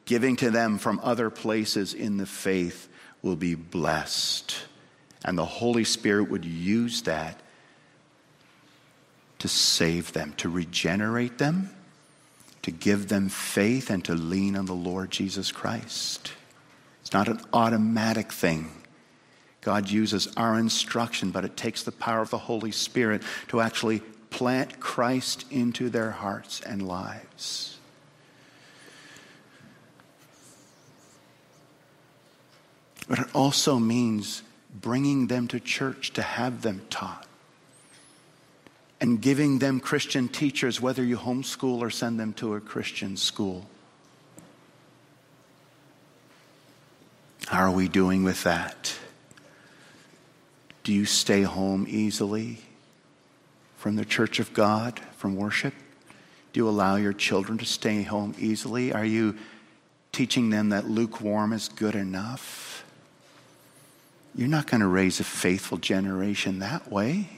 giving 0.04 0.36
to 0.36 0.50
them 0.50 0.78
from 0.78 1.00
other 1.02 1.28
places 1.28 1.92
in 1.92 2.16
the 2.16 2.26
faith 2.26 2.88
will 3.22 3.36
be 3.36 3.56
blessed. 3.56 4.56
And 5.24 5.36
the 5.36 5.44
Holy 5.44 5.84
Spirit 5.84 6.30
would 6.30 6.44
use 6.44 7.02
that 7.02 7.40
to 9.38 9.48
save 9.48 10.12
them, 10.12 10.34
to 10.38 10.48
regenerate 10.48 11.38
them, 11.38 11.70
to 12.62 12.70
give 12.70 13.08
them 13.08 13.28
faith, 13.28 13.90
and 13.90 14.04
to 14.04 14.14
lean 14.14 14.56
on 14.56 14.66
the 14.66 14.74
Lord 14.74 15.10
Jesus 15.10 15.52
Christ. 15.52 16.32
It's 17.00 17.12
not 17.12 17.28
an 17.28 17.40
automatic 17.52 18.32
thing. 18.32 18.70
God 19.60 19.90
uses 19.90 20.32
our 20.36 20.58
instruction, 20.58 21.30
but 21.30 21.44
it 21.44 21.56
takes 21.56 21.82
the 21.82 21.92
power 21.92 22.20
of 22.20 22.30
the 22.30 22.38
Holy 22.38 22.72
Spirit 22.72 23.22
to 23.48 23.60
actually 23.60 24.00
plant 24.30 24.80
Christ 24.80 25.44
into 25.50 25.88
their 25.88 26.10
hearts 26.10 26.60
and 26.60 26.86
lives. 26.86 27.78
But 33.08 33.20
it 33.20 33.28
also 33.34 33.78
means 33.78 34.42
bringing 34.74 35.28
them 35.28 35.48
to 35.48 35.60
church 35.60 36.12
to 36.14 36.22
have 36.22 36.62
them 36.62 36.82
taught 36.90 37.26
and 39.00 39.20
giving 39.20 39.58
them 39.58 39.80
Christian 39.80 40.28
teachers, 40.28 40.80
whether 40.80 41.04
you 41.04 41.18
homeschool 41.18 41.80
or 41.80 41.90
send 41.90 42.18
them 42.18 42.32
to 42.34 42.54
a 42.54 42.60
Christian 42.60 43.16
school. 43.16 43.66
How 47.46 47.60
are 47.60 47.70
we 47.70 47.88
doing 47.88 48.24
with 48.24 48.42
that? 48.44 48.98
Do 50.82 50.92
you 50.92 51.04
stay 51.04 51.42
home 51.42 51.86
easily 51.88 52.58
from 53.76 53.96
the 53.96 54.04
church 54.04 54.40
of 54.40 54.52
God, 54.52 54.98
from 55.16 55.36
worship? 55.36 55.74
Do 56.52 56.60
you 56.60 56.68
allow 56.68 56.96
your 56.96 57.12
children 57.12 57.58
to 57.58 57.64
stay 57.64 58.02
home 58.02 58.34
easily? 58.38 58.92
Are 58.92 59.04
you 59.04 59.36
teaching 60.12 60.50
them 60.50 60.70
that 60.70 60.88
lukewarm 60.88 61.52
is 61.52 61.68
good 61.68 61.94
enough? 61.94 62.84
You're 64.34 64.48
not 64.48 64.66
going 64.66 64.80
to 64.80 64.86
raise 64.86 65.20
a 65.20 65.24
faithful 65.24 65.78
generation 65.78 66.60
that 66.60 66.90
way. 66.90 67.28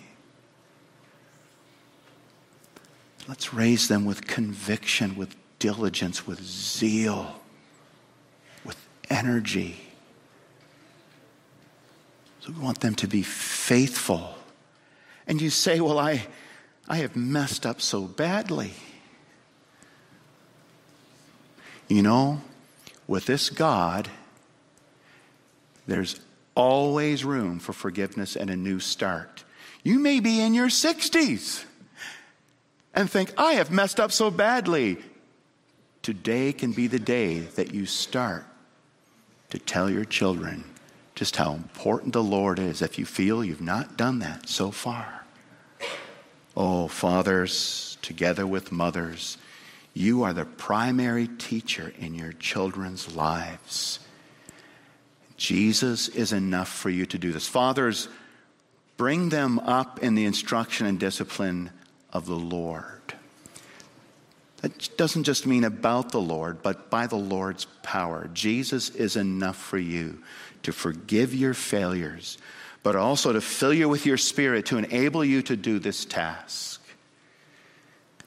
Let's 3.28 3.52
raise 3.52 3.88
them 3.88 4.06
with 4.06 4.26
conviction, 4.26 5.14
with 5.14 5.37
diligence, 5.58 6.26
with 6.26 6.42
zeal, 6.42 7.38
with 8.64 8.82
energy. 9.11 9.76
So 12.40 12.52
we 12.52 12.61
want 12.61 12.80
them 12.80 12.94
to 12.97 13.06
be 13.06 13.23
faithful. 13.23 14.35
And 15.26 15.42
you 15.42 15.50
say, 15.50 15.78
Well, 15.78 15.99
I, 15.99 16.26
I 16.88 16.97
have 16.97 17.16
messed 17.16 17.66
up 17.66 17.82
so 17.82 18.04
badly. 18.06 18.73
You 21.87 22.02
know, 22.02 22.40
with 23.06 23.26
this 23.26 23.50
God, 23.50 24.08
there's 25.87 26.18
always 26.54 27.26
room 27.26 27.58
for 27.58 27.75
forgiveness 27.75 28.37
and 28.37 28.49
a 28.49 28.56
new 28.56 28.80
start. 28.80 29.44
You 29.82 29.99
may 29.99 30.20
be 30.20 30.40
in 30.40 30.54
your 30.54 30.68
60s 30.68 31.64
and 32.99 33.09
think, 33.09 33.33
I 33.38 33.52
have 33.52 33.71
messed 33.71 34.00
up 34.00 34.11
so 34.11 34.28
badly. 34.28 34.99
Today 36.02 36.52
can 36.52 36.73
be 36.73 36.88
the 36.88 36.99
day 36.99 37.38
that 37.38 37.73
you 37.73 37.87
start 37.87 38.45
to 39.50 39.59
tell 39.61 39.88
your 39.88 40.05
children 40.05 40.64
just 41.14 41.37
how 41.37 41.52
important 41.52 42.12
the 42.12 42.25
Lord 42.25 42.59
is 42.59 42.83
if 42.83 42.99
you 42.99 43.07
feel 43.07 43.45
you've 43.45 43.61
not 43.61 43.97
done 43.97 44.19
that 44.19 44.49
so 44.49 44.73
far. 44.73 45.25
Oh, 46.57 46.88
fathers, 46.88 47.99
together 48.02 48.45
with 48.45 48.73
mothers, 48.73 49.38
you 49.95 50.25
are 50.25 50.33
the 50.33 50.45
primary 50.45 51.28
teacher 51.28 51.93
in 52.00 52.17
your 52.17 52.33
children's 52.33 53.14
lives. 53.14 54.00
Jesus 55.37 56.09
is 56.09 56.33
enough 56.33 56.69
for 56.69 56.90
you 56.90 57.07
to 57.07 57.19
do 57.19 57.31
this. 57.31 57.47
Fathers, 57.47 58.09
bring 58.97 59.28
them 59.28 59.61
up 59.61 60.02
in 60.02 60.17
the 60.17 60.25
instruction 60.25 60.85
and 60.85 60.99
discipline 60.99 61.71
of 62.12 62.27
the 62.27 62.37
Lord. 62.37 62.85
That 64.62 64.97
doesn't 64.97 65.25
just 65.25 65.47
mean 65.47 65.65
about 65.65 66.11
the 66.11 66.21
Lord, 66.21 66.62
but 66.62 66.91
by 66.91 67.07
the 67.07 67.17
Lord's 67.17 67.67
power. 67.83 68.29
Jesus 68.33 68.91
is 68.91 69.17
enough 69.17 69.57
for 69.57 69.79
you 69.79 70.19
to 70.65 70.73
forgive 70.73 71.33
your 71.33 71.55
failures, 71.55 72.38
but 72.83 72.97
also 72.97 73.33
to 73.33 73.41
fill 73.41 73.73
you 73.73 73.88
with 73.88 74.05
your 74.05 74.17
spirit 74.17 74.67
to 74.67 74.79
enable 74.79 75.25
you 75.25 75.43
to 75.43 75.57
do 75.57 75.79
this 75.79 76.05
task. 76.05 76.83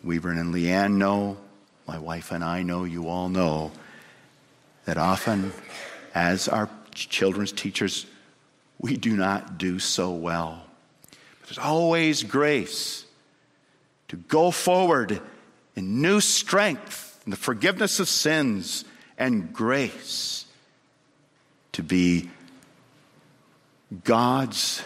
Weaver 0.04 0.32
and 0.32 0.54
Leanne 0.54 0.94
know, 0.94 1.38
my 1.86 2.00
wife 2.00 2.32
and 2.32 2.44
I 2.44 2.64
know, 2.64 2.86
you 2.86 3.10
all 3.10 3.28
know, 3.28 3.72
that 4.86 4.98
often 4.98 5.52
as 6.16 6.48
our 6.48 6.70
children's 6.94 7.52
teachers, 7.52 8.06
we 8.80 8.96
do 8.96 9.16
not 9.16 9.58
do 9.58 9.80
so 9.80 10.12
well. 10.12 10.64
But 11.42 11.50
there's 11.50 11.58
always 11.60 12.24
grace 12.24 13.06
to 14.12 14.18
go 14.18 14.52
forward 14.52 15.22
in 15.74 16.02
new 16.02 16.20
strength, 16.20 17.18
in 17.26 17.32
the 17.32 17.38
forgiveness 17.38 17.98
of 17.98 18.10
sins, 18.10 18.84
and 19.18 19.54
grace 19.54 20.46
to 21.72 21.82
be 21.82 22.30
God's 24.04 24.84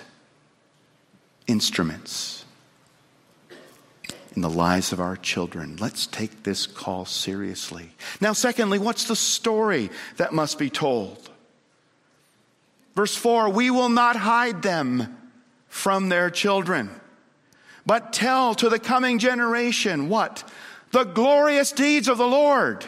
instruments 1.48 2.46
in 4.36 4.44
the 4.44 4.50
lives 4.50 4.94
of 4.94 5.00
our 5.00 5.16
children. 5.16 5.76
Let's 5.78 6.06
take 6.06 6.44
this 6.44 6.68
call 6.68 7.06
seriously. 7.06 7.90
Now, 8.22 8.34
secondly, 8.34 8.78
what's 8.78 9.06
the 9.06 9.16
story 9.16 9.90
that 10.18 10.34
must 10.34 10.60
be 10.60 10.70
told? 10.70 11.32
Verse 12.96 13.16
4 13.16 13.50
We 13.50 13.72
will 13.72 13.90
not 13.90 14.18
hide 14.18 14.62
them 14.62 15.18
from 15.68 16.10
their 16.10 16.30
children, 16.30 16.92
but 17.86 18.14
tell 18.14 18.56
to 18.56 18.70
the 18.70 18.80
coming 18.80 19.20
generation 19.20 20.10
what? 20.10 20.44
The 20.92 21.04
glorious 21.04 21.72
deeds 21.72 22.08
of 22.08 22.18
the 22.18 22.28
Lord. 22.28 22.86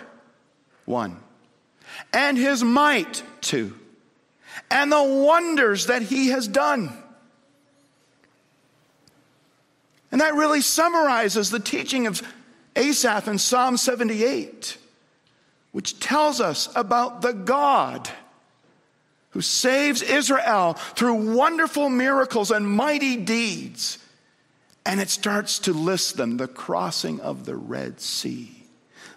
One. 0.85 1.17
And 2.13 2.37
his 2.37 2.63
might. 2.63 3.23
Two. 3.41 3.77
And 4.71 4.91
the 4.91 5.03
wonders 5.03 5.87
that 5.87 6.01
he 6.01 6.29
has 6.29 6.47
done. 6.47 6.91
And 10.11 10.21
that 10.21 10.35
really 10.35 10.61
summarizes 10.61 11.49
the 11.49 11.59
teaching 11.59 12.07
of 12.07 12.21
Asaph 12.75 13.27
in 13.27 13.37
Psalm 13.37 13.75
78, 13.75 14.77
which 15.71 15.99
tells 15.99 16.39
us 16.39 16.69
about 16.75 17.21
the 17.21 17.33
God 17.33 18.09
who 19.31 19.41
saves 19.41 20.01
Israel 20.01 20.73
through 20.73 21.35
wonderful 21.35 21.89
miracles 21.89 22.51
and 22.51 22.67
mighty 22.67 23.17
deeds. 23.17 23.99
And 24.87 25.01
it 25.01 25.09
starts 25.09 25.59
to 25.59 25.73
list 25.73 26.15
them 26.15 26.37
the 26.37 26.47
crossing 26.47 27.19
of 27.19 27.45
the 27.45 27.57
Red 27.57 27.99
Sea, 27.99 28.63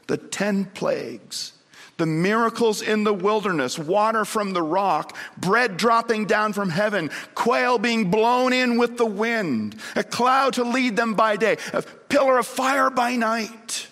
the 0.09 0.17
10 0.17 0.65
plagues, 0.65 1.53
the 1.97 2.07
miracles 2.07 2.83
in 2.83 3.05
the 3.05 3.15
wilderness, 3.15 3.79
water 3.79 4.25
from 4.25 4.53
the 4.53 4.65
rock, 4.65 5.17
bread 5.37 5.77
dropping 5.77 6.25
down 6.25 6.55
from 6.55 6.71
heaven, 6.71 7.09
quail 7.37 7.79
being 7.79 8.11
blown 8.11 8.53
in 8.53 8.79
with 8.79 8.97
the 8.97 9.07
wind, 9.07 9.77
a 9.95 10.03
cloud 10.03 10.55
to 10.55 10.65
lead 10.65 10.97
them 10.97 11.15
by 11.15 11.37
day, 11.37 11.57
a 11.73 11.83
pillar 11.83 12.39
of 12.39 12.49
fire 12.49 12.91
by 12.91 13.15
night. 13.15 13.87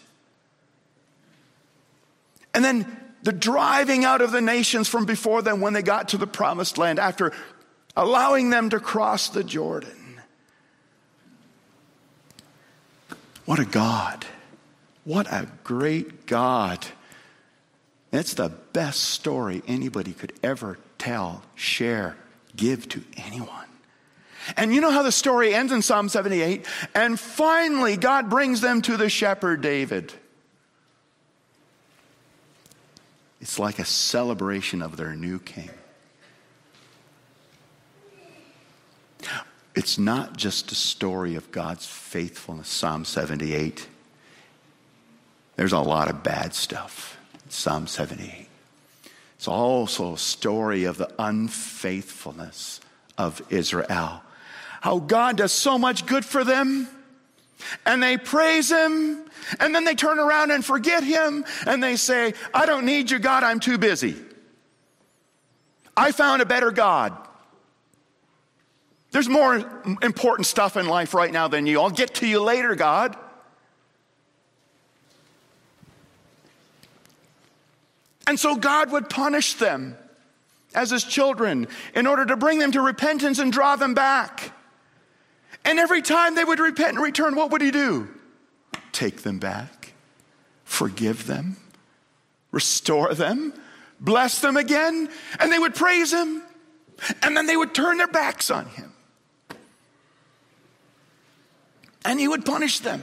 And 2.55 2.65
then 2.65 2.87
the 3.23 3.33
driving 3.33 4.05
out 4.05 4.21
of 4.21 4.33
the 4.33 4.41
nations 4.41 4.89
from 4.89 5.07
before 5.07 5.43
them 5.43 5.61
when 5.61 5.75
they 5.75 5.83
got 5.83 6.09
to 6.09 6.19
the 6.19 6.27
promised 6.27 6.77
land 6.77 6.99
after 6.99 7.33
allowing 7.97 8.51
them 8.51 8.69
to 8.71 8.81
cross 8.81 9.29
the 9.29 9.45
Jordan. 9.45 9.98
What 13.49 13.61
a 13.61 13.65
God. 13.65 14.27
What 15.05 15.27
a 15.27 15.49
great 15.65 16.27
God. 16.27 16.87
That's 18.11 18.35
the 18.35 18.51
best 18.51 19.01
story 19.05 19.63
anybody 19.67 20.13
could 20.13 20.35
ever 20.43 20.79
tell, 20.99 21.41
share, 21.55 22.15
give 22.55 22.87
to 22.91 23.03
anyone. 23.17 23.65
And 24.59 24.75
you 24.75 24.83
know 24.83 24.91
how 24.91 25.03
the 25.03 25.11
story 25.11 25.55
ends 25.55 25.73
in 25.73 25.81
Psalm 25.81 26.11
78? 26.11 26.67
And 26.95 27.19
finally, 27.19 27.97
God 27.97 28.29
brings 28.29 28.61
them 28.61 28.83
to 28.83 28.99
the 28.99 29.09
shepherd 29.09 29.63
David. 29.63 30.13
It's 33.41 33.59
like 33.59 33.79
a 33.79 33.87
celebration 33.87 34.83
of 34.83 34.99
their 34.99 35.15
new 35.15 35.39
king. 35.39 35.71
It's 39.79 39.97
not 39.97 40.37
just 40.37 40.73
a 40.73 40.75
story 40.75 41.37
of 41.37 41.53
God's 41.53 41.87
faithfulness, 41.87 42.69
Psalm 42.69 43.05
78. 43.05 43.87
There's 45.55 45.73
a 45.73 45.79
lot 45.79 46.11
of 46.11 46.25
bad 46.25 46.53
stuff 46.53 47.17
in 47.45 47.51
Psalm 47.51 47.87
78. 47.87 48.49
It's 49.37 49.47
also 49.47 50.15
a 50.15 50.19
story 50.19 50.83
of 50.83 50.99
the 50.99 51.09
unfaithfulness 51.17 52.81
of 53.17 53.41
Israel. 53.51 54.21
How 54.81 54.99
God 54.99 55.37
does 55.37 55.53
so 55.53 55.79
much 55.79 56.07
good 56.07 56.25
for 56.25 56.43
them, 56.43 56.89
and 57.87 58.03
they 58.03 58.17
praise 58.17 58.73
Him, 58.73 59.31
and 59.61 59.73
then 59.73 59.85
they 59.85 59.95
turn 59.95 60.19
around 60.19 60.51
and 60.51 60.65
forget 60.65 61.05
him 61.05 61.45
and 61.69 61.81
they 61.81 61.95
say, 61.95 62.35
I 62.53 62.67
don't 62.67 62.85
need 62.85 63.13
you, 63.13 63.21
God, 63.21 63.45
I'm 63.45 63.61
too 63.61 63.79
busy. 63.79 64.17
I 65.97 66.11
found 66.11 66.43
a 66.43 66.47
better 66.47 66.73
God. 66.73 67.28
There's 69.11 69.29
more 69.29 69.83
important 70.03 70.47
stuff 70.47 70.77
in 70.77 70.87
life 70.87 71.15
right 71.15 71.33
now 71.33 71.49
than 71.49 71.67
you. 71.67 71.81
I'll 71.81 71.91
get 71.91 72.15
to 72.17 72.27
you 72.27 72.43
later, 72.43 72.75
God. 72.75 73.17
And 78.27 78.39
so 78.39 78.57
God 78.57 78.93
would 78.93 79.09
punish 79.09 79.55
them 79.55 79.97
as 80.75 80.91
his 80.91 81.05
children 81.05 81.67
in 81.95 82.07
order 82.07 82.27
to 82.27 82.37
bring 82.37 82.59
them 82.59 82.73
to 82.73 82.83
repentance 82.83 83.39
and 83.39 83.51
draw 83.51 83.77
them 83.77 83.95
back. 83.95 84.53
And 85.65 85.79
every 85.79 86.03
time 86.03 86.35
they 86.35 86.45
would 86.45 86.59
repent 86.59 86.91
and 86.91 87.01
return, 87.01 87.35
what 87.35 87.51
would 87.51 87.63
he 87.63 87.71
do? 87.71 88.09
take 88.99 89.23
them 89.23 89.39
back, 89.39 89.93
forgive 90.65 91.27
them, 91.27 91.57
restore 92.51 93.15
them, 93.15 93.53
bless 94.01 94.41
them 94.41 94.57
again, 94.57 95.09
and 95.39 95.53
they 95.53 95.59
would 95.59 95.75
praise 95.75 96.13
him, 96.13 96.43
and 97.23 97.37
then 97.37 97.47
they 97.47 97.57
would 97.57 97.73
turn 97.75 97.99
their 97.99 98.09
backs 98.09 98.51
on 98.51 98.67
him. 98.67 98.93
And 102.09 102.19
he 102.19 102.27
would 102.27 102.47
punish 102.47 102.79
them, 102.79 103.03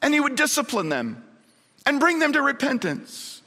and 0.00 0.14
he 0.14 0.20
would 0.20 0.36
discipline 0.36 0.88
them, 0.88 1.24
and 1.84 1.98
bring 1.98 2.20
them 2.20 2.32
to 2.34 2.40
repentance. 2.40 3.42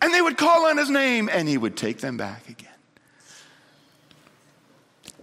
And 0.00 0.14
they 0.14 0.22
would 0.22 0.38
call 0.38 0.66
on 0.66 0.76
his 0.76 0.88
name, 0.88 1.28
and 1.28 1.48
he 1.48 1.58
would 1.58 1.76
take 1.76 1.98
them 1.98 2.16
back 2.16 2.48
again. 2.48 2.70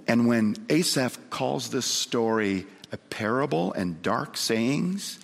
And 0.06 0.28
when 0.28 0.58
Asaph 0.70 1.18
calls 1.30 1.70
this 1.70 1.86
story 1.86 2.66
a 2.92 2.98
parable 2.98 3.72
and 3.72 4.02
dark 4.02 4.36
sayings, 4.36 5.18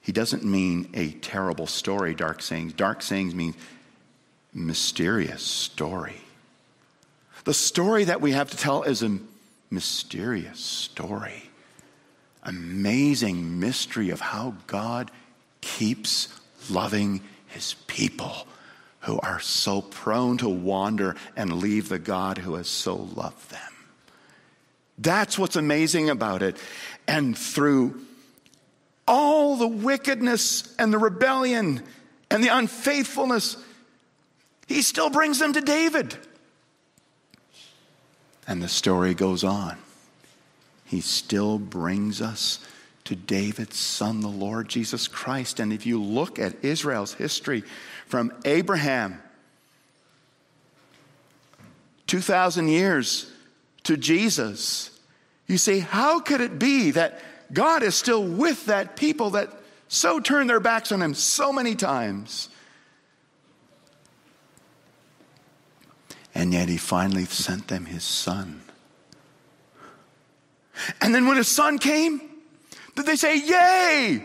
he 0.00 0.12
doesn't 0.12 0.44
mean 0.44 0.90
a 0.94 1.10
terrible 1.10 1.66
story, 1.66 2.14
dark 2.14 2.40
sayings. 2.40 2.72
Dark 2.72 3.02
sayings 3.02 3.34
mean 3.34 3.54
mysterious 4.54 5.42
story. 5.42 6.20
The 7.42 7.54
story 7.54 8.04
that 8.04 8.20
we 8.20 8.30
have 8.30 8.48
to 8.50 8.56
tell 8.56 8.84
is 8.84 9.02
a 9.02 9.18
mysterious 9.70 10.60
story. 10.60 11.49
Amazing 12.42 13.60
mystery 13.60 14.10
of 14.10 14.20
how 14.20 14.54
God 14.66 15.10
keeps 15.60 16.28
loving 16.70 17.20
his 17.48 17.74
people 17.86 18.46
who 19.00 19.18
are 19.20 19.40
so 19.40 19.82
prone 19.82 20.38
to 20.38 20.48
wander 20.48 21.16
and 21.36 21.60
leave 21.60 21.88
the 21.88 21.98
God 21.98 22.38
who 22.38 22.54
has 22.54 22.68
so 22.68 22.96
loved 22.96 23.50
them. 23.50 23.60
That's 24.98 25.38
what's 25.38 25.56
amazing 25.56 26.10
about 26.10 26.42
it. 26.42 26.56
And 27.08 27.36
through 27.36 28.00
all 29.08 29.56
the 29.56 29.66
wickedness 29.66 30.74
and 30.78 30.92
the 30.92 30.98
rebellion 30.98 31.82
and 32.30 32.44
the 32.44 32.48
unfaithfulness, 32.48 33.56
he 34.66 34.82
still 34.82 35.10
brings 35.10 35.38
them 35.38 35.54
to 35.54 35.60
David. 35.60 36.16
And 38.46 38.62
the 38.62 38.68
story 38.68 39.14
goes 39.14 39.42
on. 39.42 39.76
He 40.90 41.00
still 41.00 41.60
brings 41.60 42.20
us 42.20 42.58
to 43.04 43.14
David's 43.14 43.76
son, 43.76 44.22
the 44.22 44.26
Lord 44.26 44.68
Jesus 44.68 45.06
Christ. 45.06 45.60
And 45.60 45.72
if 45.72 45.86
you 45.86 46.02
look 46.02 46.40
at 46.40 46.64
Israel's 46.64 47.14
history 47.14 47.62
from 48.08 48.32
Abraham, 48.44 49.22
2,000 52.08 52.66
years 52.66 53.30
to 53.84 53.96
Jesus, 53.96 54.90
you 55.46 55.58
say, 55.58 55.78
how 55.78 56.18
could 56.18 56.40
it 56.40 56.58
be 56.58 56.90
that 56.90 57.20
God 57.52 57.84
is 57.84 57.94
still 57.94 58.24
with 58.24 58.66
that 58.66 58.96
people 58.96 59.30
that 59.30 59.52
so 59.86 60.18
turned 60.18 60.50
their 60.50 60.58
backs 60.58 60.90
on 60.90 61.00
him 61.00 61.14
so 61.14 61.52
many 61.52 61.76
times? 61.76 62.48
And 66.34 66.52
yet 66.52 66.68
he 66.68 66.78
finally 66.78 67.26
sent 67.26 67.68
them 67.68 67.84
his 67.84 68.02
son. 68.02 68.62
And 71.00 71.14
then 71.14 71.26
when 71.26 71.36
his 71.36 71.48
son 71.48 71.78
came, 71.78 72.20
did 72.96 73.06
they 73.06 73.16
say, 73.16 73.38
Yay! 73.38 74.24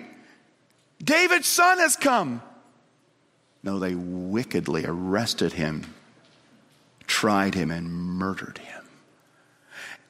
David's 1.04 1.48
son 1.48 1.80
has 1.80 1.96
come. 1.96 2.42
No, 3.64 3.80
they 3.80 3.96
wickedly 3.96 4.86
arrested 4.86 5.54
him, 5.54 5.86
tried 7.08 7.56
him, 7.56 7.72
and 7.72 7.92
murdered 7.92 8.60
him. 8.60 8.84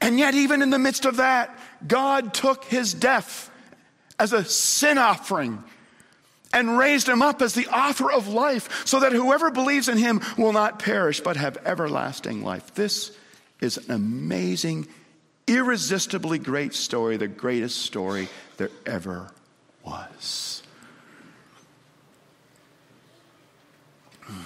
And 0.02 0.20
yet, 0.20 0.36
even 0.36 0.62
in 0.62 0.70
the 0.70 0.80
midst 0.80 1.06
of 1.06 1.18
that, 1.18 1.58
God 1.88 2.34
took 2.34 2.66
his 2.66 2.94
death 2.94 3.50
as 4.20 4.34
a 4.34 4.44
sin 4.44 4.98
offering 4.98 5.64
and 6.54 6.78
raised 6.78 7.08
him 7.08 7.22
up 7.22 7.42
as 7.42 7.54
the 7.54 7.68
author 7.68 8.12
of 8.12 8.28
life 8.28 8.86
so 8.86 9.02
that 9.02 9.12
whoever 9.12 9.52
believes 9.52 9.90
in 9.90 9.98
him 9.98 10.22
will 10.38 10.54
not 10.54 10.80
perish 10.80 11.20
but 11.20 11.36
have 11.36 11.58
everlasting 11.66 12.44
life. 12.44 12.74
This 12.74 13.12
is 13.60 13.78
an 13.78 13.92
amazing, 13.92 14.88
irresistibly 15.48 16.40
great 16.40 16.74
story, 16.74 17.18
the 17.18 17.28
greatest 17.28 17.82
story 17.82 18.28
there 18.58 18.72
ever 18.86 19.30
was. 19.84 20.64
Hmm. 24.22 24.42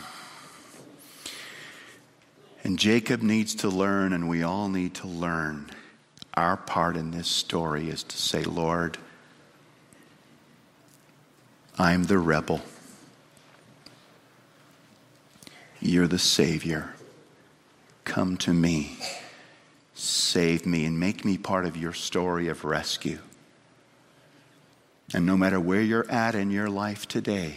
And 2.63 2.77
Jacob 2.77 3.21
needs 3.21 3.55
to 3.55 3.69
learn, 3.69 4.13
and 4.13 4.27
we 4.27 4.43
all 4.43 4.67
need 4.69 4.93
to 4.95 5.07
learn. 5.07 5.71
Our 6.33 6.57
part 6.57 6.95
in 6.95 7.11
this 7.11 7.27
story 7.27 7.89
is 7.89 8.03
to 8.03 8.17
say, 8.17 8.43
Lord, 8.43 8.97
I'm 11.77 12.05
the 12.05 12.17
rebel. 12.17 12.61
You're 15.79 16.07
the 16.07 16.19
Savior. 16.19 16.93
Come 18.03 18.35
to 18.37 18.53
me, 18.53 18.97
save 19.99 20.65
me, 20.65 20.85
and 20.85 20.99
make 20.99 21.25
me 21.25 21.37
part 21.37 21.65
of 21.65 21.75
your 21.75 21.93
story 21.93 22.47
of 22.47 22.63
rescue. 22.63 23.19
And 25.13 25.25
no 25.25 25.35
matter 25.35 25.59
where 25.59 25.81
you're 25.81 26.09
at 26.09 26.35
in 26.35 26.51
your 26.51 26.69
life 26.69 27.07
today, 27.07 27.55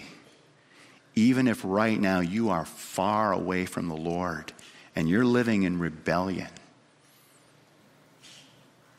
even 1.14 1.46
if 1.46 1.60
right 1.64 2.00
now 2.00 2.20
you 2.20 2.50
are 2.50 2.64
far 2.64 3.32
away 3.32 3.66
from 3.66 3.88
the 3.88 3.96
Lord 3.96 4.52
and 4.96 5.08
you're 5.08 5.24
living 5.24 5.62
in 5.62 5.78
rebellion, 5.78 6.48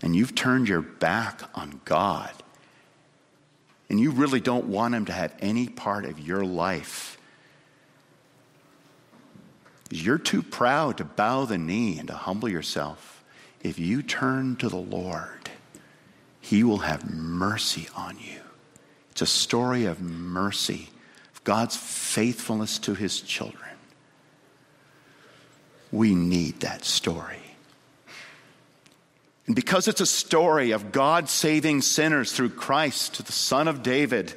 and 0.01 0.15
you've 0.15 0.35
turned 0.35 0.67
your 0.67 0.81
back 0.81 1.41
on 1.53 1.81
God, 1.85 2.31
and 3.89 3.99
you 3.99 4.11
really 4.11 4.39
don't 4.39 4.65
want 4.65 4.95
Him 4.95 5.05
to 5.05 5.13
have 5.13 5.33
any 5.39 5.67
part 5.67 6.05
of 6.05 6.19
your 6.19 6.45
life, 6.45 7.17
you're 9.89 10.17
too 10.17 10.41
proud 10.41 10.97
to 10.97 11.03
bow 11.03 11.45
the 11.45 11.57
knee 11.57 11.99
and 11.99 12.07
to 12.07 12.15
humble 12.15 12.49
yourself. 12.49 13.12
If 13.63 13.79
you 13.79 14.03
turn 14.03 14.57
to 14.57 14.69
the 14.69 14.75
Lord, 14.75 15.49
He 16.39 16.63
will 16.63 16.79
have 16.79 17.09
mercy 17.09 17.87
on 17.95 18.17
you. 18.19 18.41
It's 19.13 19.21
a 19.21 19.27
story 19.27 19.85
of 19.85 20.01
mercy, 20.01 20.89
of 21.35 21.43
God's 21.43 21.75
faithfulness 21.75 22.79
to 22.79 22.95
his 22.95 23.21
children. 23.21 23.69
We 25.91 26.15
need 26.15 26.61
that 26.61 26.83
story. 26.83 27.37
And 29.45 29.55
because 29.55 29.87
it's 29.87 30.01
a 30.01 30.07
story 30.07 30.71
of 30.71 30.91
God 30.91 31.29
saving 31.29 31.83
sinners 31.83 32.31
through 32.31 32.49
Christ, 32.49 33.23
the 33.23 33.31
Son 33.31 33.67
of 33.67 33.83
David, 33.83 34.33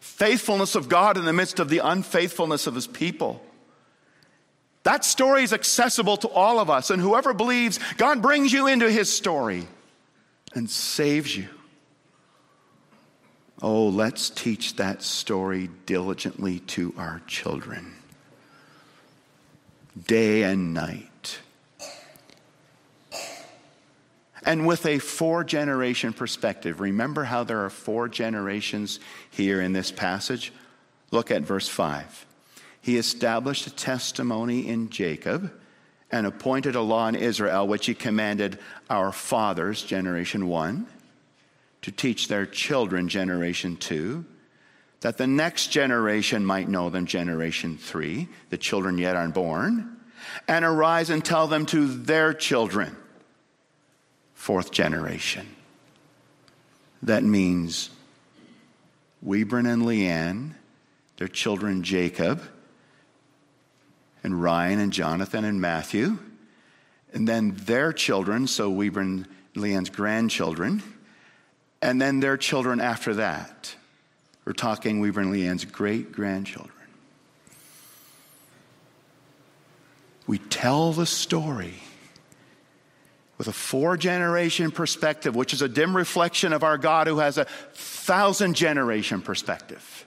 faithfulness 0.00 0.74
of 0.74 0.88
God 0.88 1.16
in 1.16 1.24
the 1.24 1.32
midst 1.32 1.60
of 1.60 1.68
the 1.68 1.78
unfaithfulness 1.78 2.66
of 2.66 2.74
his 2.74 2.88
people. 2.88 3.40
That 4.84 5.04
story 5.04 5.42
is 5.42 5.52
accessible 5.52 6.18
to 6.18 6.28
all 6.28 6.60
of 6.60 6.70
us, 6.70 6.90
and 6.90 7.00
whoever 7.00 7.34
believes, 7.34 7.80
God 7.96 8.22
brings 8.22 8.52
you 8.52 8.66
into 8.66 8.90
his 8.90 9.12
story 9.12 9.66
and 10.54 10.70
saves 10.70 11.36
you. 11.36 11.48
Oh, 13.62 13.88
let's 13.88 14.28
teach 14.28 14.76
that 14.76 15.02
story 15.02 15.70
diligently 15.86 16.58
to 16.60 16.92
our 16.98 17.22
children, 17.26 17.94
day 20.06 20.42
and 20.42 20.74
night. 20.74 21.38
And 24.46 24.66
with 24.66 24.84
a 24.84 24.98
four 24.98 25.44
generation 25.44 26.12
perspective, 26.12 26.78
remember 26.80 27.24
how 27.24 27.44
there 27.44 27.64
are 27.64 27.70
four 27.70 28.08
generations 28.08 29.00
here 29.30 29.62
in 29.62 29.72
this 29.72 29.90
passage? 29.90 30.52
Look 31.10 31.30
at 31.30 31.40
verse 31.40 31.68
5. 31.68 32.26
He 32.84 32.98
established 32.98 33.66
a 33.66 33.74
testimony 33.74 34.68
in 34.68 34.90
Jacob 34.90 35.50
and 36.10 36.26
appointed 36.26 36.74
a 36.74 36.82
law 36.82 37.08
in 37.08 37.14
Israel, 37.14 37.66
which 37.66 37.86
he 37.86 37.94
commanded 37.94 38.58
our 38.90 39.10
fathers, 39.10 39.82
generation 39.82 40.48
one 40.48 40.86
to 41.80 41.90
teach 41.90 42.28
their 42.28 42.44
children, 42.44 43.08
generation 43.08 43.78
two, 43.78 44.26
that 45.00 45.16
the 45.16 45.26
next 45.26 45.68
generation 45.68 46.44
might 46.44 46.68
know 46.68 46.90
them, 46.90 47.06
generation 47.06 47.78
three, 47.78 48.28
the 48.50 48.58
children 48.58 48.98
yet 48.98 49.16
unborn, 49.16 49.96
and 50.46 50.62
arise 50.62 51.08
and 51.08 51.24
tell 51.24 51.46
them 51.46 51.64
to 51.64 51.86
their 51.86 52.34
children, 52.34 52.94
fourth 54.34 54.70
generation. 54.70 55.46
That 57.02 57.24
means 57.24 57.88
Webron 59.26 59.72
and 59.72 59.84
Leanne, 59.84 60.50
their 61.16 61.28
children 61.28 61.82
Jacob, 61.82 62.42
and 64.24 64.42
Ryan 64.42 64.80
and 64.80 64.92
Jonathan 64.92 65.44
and 65.44 65.60
Matthew, 65.60 66.18
and 67.12 67.28
then 67.28 67.54
their 67.56 67.92
children, 67.92 68.48
so 68.48 68.72
Webron, 68.72 69.26
Leanne's 69.54 69.90
grandchildren, 69.90 70.82
and 71.80 72.00
then 72.00 72.18
their 72.18 72.36
children 72.36 72.80
after 72.80 73.14
that. 73.14 73.76
We're 74.44 74.52
talking 74.52 75.00
Weber 75.00 75.20
and 75.20 75.32
Leanne's 75.32 75.64
great 75.64 76.12
grandchildren. 76.12 76.72
We 80.26 80.38
tell 80.38 80.92
the 80.92 81.06
story 81.06 81.74
with 83.36 83.48
a 83.48 83.52
four 83.52 83.96
generation 83.96 84.70
perspective, 84.70 85.34
which 85.36 85.52
is 85.52 85.60
a 85.60 85.68
dim 85.68 85.96
reflection 85.96 86.52
of 86.52 86.62
our 86.62 86.78
God 86.78 87.06
who 87.06 87.18
has 87.18 87.36
a 87.36 87.44
thousand 87.74 88.54
generation 88.54 89.20
perspective. 89.20 90.03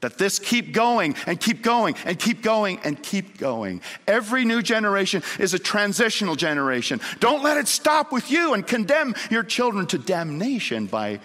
That 0.00 0.18
this 0.18 0.38
keep 0.38 0.72
going 0.72 1.14
and 1.26 1.40
keep 1.40 1.62
going 1.62 1.94
and 2.04 2.18
keep 2.18 2.42
going 2.42 2.78
and 2.84 3.02
keep 3.02 3.38
going. 3.38 3.80
Every 4.06 4.44
new 4.44 4.60
generation 4.60 5.22
is 5.38 5.54
a 5.54 5.58
transitional 5.58 6.36
generation. 6.36 7.00
Don't 7.20 7.42
let 7.42 7.56
it 7.56 7.68
stop 7.68 8.12
with 8.12 8.30
you 8.30 8.52
and 8.52 8.66
condemn 8.66 9.14
your 9.30 9.42
children 9.42 9.86
to 9.86 9.98
damnation 9.98 10.86
by 10.86 11.20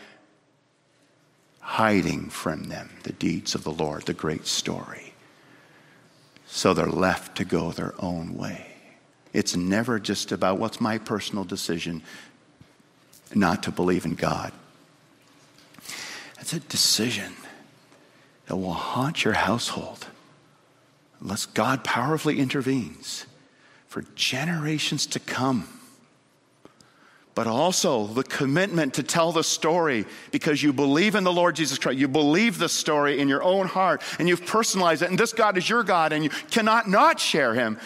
hiding 1.60 2.30
from 2.30 2.64
them 2.64 2.90
the 3.04 3.12
deeds 3.14 3.54
of 3.54 3.64
the 3.64 3.72
Lord, 3.72 4.04
the 4.04 4.14
great 4.14 4.48
story. 4.48 5.14
So 6.48 6.74
they're 6.74 6.88
left 6.88 7.38
to 7.38 7.46
go 7.46 7.72
their 7.72 7.94
own 8.00 8.36
way. 8.36 8.66
It's 9.34 9.56
never 9.56 10.00
just 10.00 10.32
about 10.32 10.58
what's 10.58 10.82
my 10.82 10.98
personal 10.98 11.44
decision 11.44 12.02
not 13.36 13.62
to 13.64 13.72
believe 13.72 14.06
in 14.06 14.16
God. 14.16 14.52
It's 16.40 16.54
a 16.54 16.60
decision 16.60 17.36
that 18.50 18.58
will 18.58 18.74
haunt 18.74 19.24
your 19.24 19.36
household 19.36 20.08
unless 21.22 21.46
God 21.46 21.84
powerfully 21.84 22.40
intervenes 22.40 23.28
for 23.88 24.02
generations 24.16 25.06
to 25.06 25.20
come. 25.20 25.70
but 27.36 27.48
also 27.48 28.08
the 28.08 28.24
commitment 28.24 28.96
to 28.96 29.04
tell 29.04 29.32
the 29.32 29.44
story 29.44 30.04
because 30.32 30.62
you 30.62 30.74
believe 30.74 31.16
in 31.16 31.24
the 31.24 31.32
Lord 31.32 31.56
Jesus 31.56 31.78
Christ. 31.78 31.98
You 31.98 32.10
believe 32.10 32.58
the 32.58 32.68
story 32.68 33.20
in 33.20 33.30
your 33.30 33.42
own 33.42 33.66
heart 33.68 34.02
and 34.18 34.28
you've 34.28 34.46
personalized 34.46 35.04
it, 35.04 35.10
and 35.10 35.18
this 35.18 35.32
God 35.32 35.58
is 35.58 35.70
your 35.70 35.84
God, 35.84 36.12
and 36.12 36.22
you 36.22 36.30
cannot 36.52 36.90
not 36.90 37.18
share 37.18 37.54
him. 37.54 37.80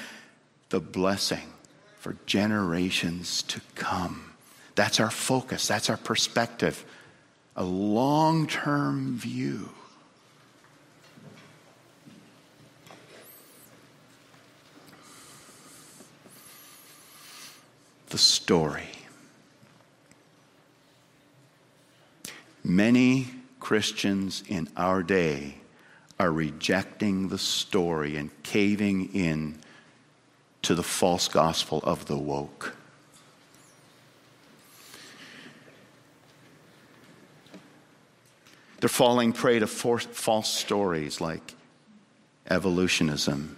The 0.69 0.79
blessing 0.79 1.53
for 1.99 2.15
generations 2.25 3.43
to 3.43 3.61
come. 3.75 4.31
That's 4.73 4.99
our 4.99 5.11
focus, 5.11 5.67
that's 5.67 5.89
our 5.89 5.97
perspective, 5.97 6.83
a 7.55 7.63
long 7.63 8.47
term 8.47 9.17
view. 9.17 9.69
The 18.13 18.19
story. 18.19 18.91
Many 22.63 23.25
Christians 23.59 24.43
in 24.47 24.69
our 24.77 25.01
day 25.01 25.55
are 26.19 26.31
rejecting 26.31 27.29
the 27.29 27.39
story 27.39 28.15
and 28.15 28.29
caving 28.43 29.15
in 29.15 29.57
to 30.61 30.75
the 30.75 30.83
false 30.83 31.27
gospel 31.27 31.79
of 31.83 32.05
the 32.05 32.15
woke. 32.15 32.75
They're 38.79 38.89
falling 38.89 39.33
prey 39.33 39.57
to 39.57 39.65
false 39.65 40.53
stories 40.53 41.19
like 41.19 41.55
evolutionism, 42.47 43.57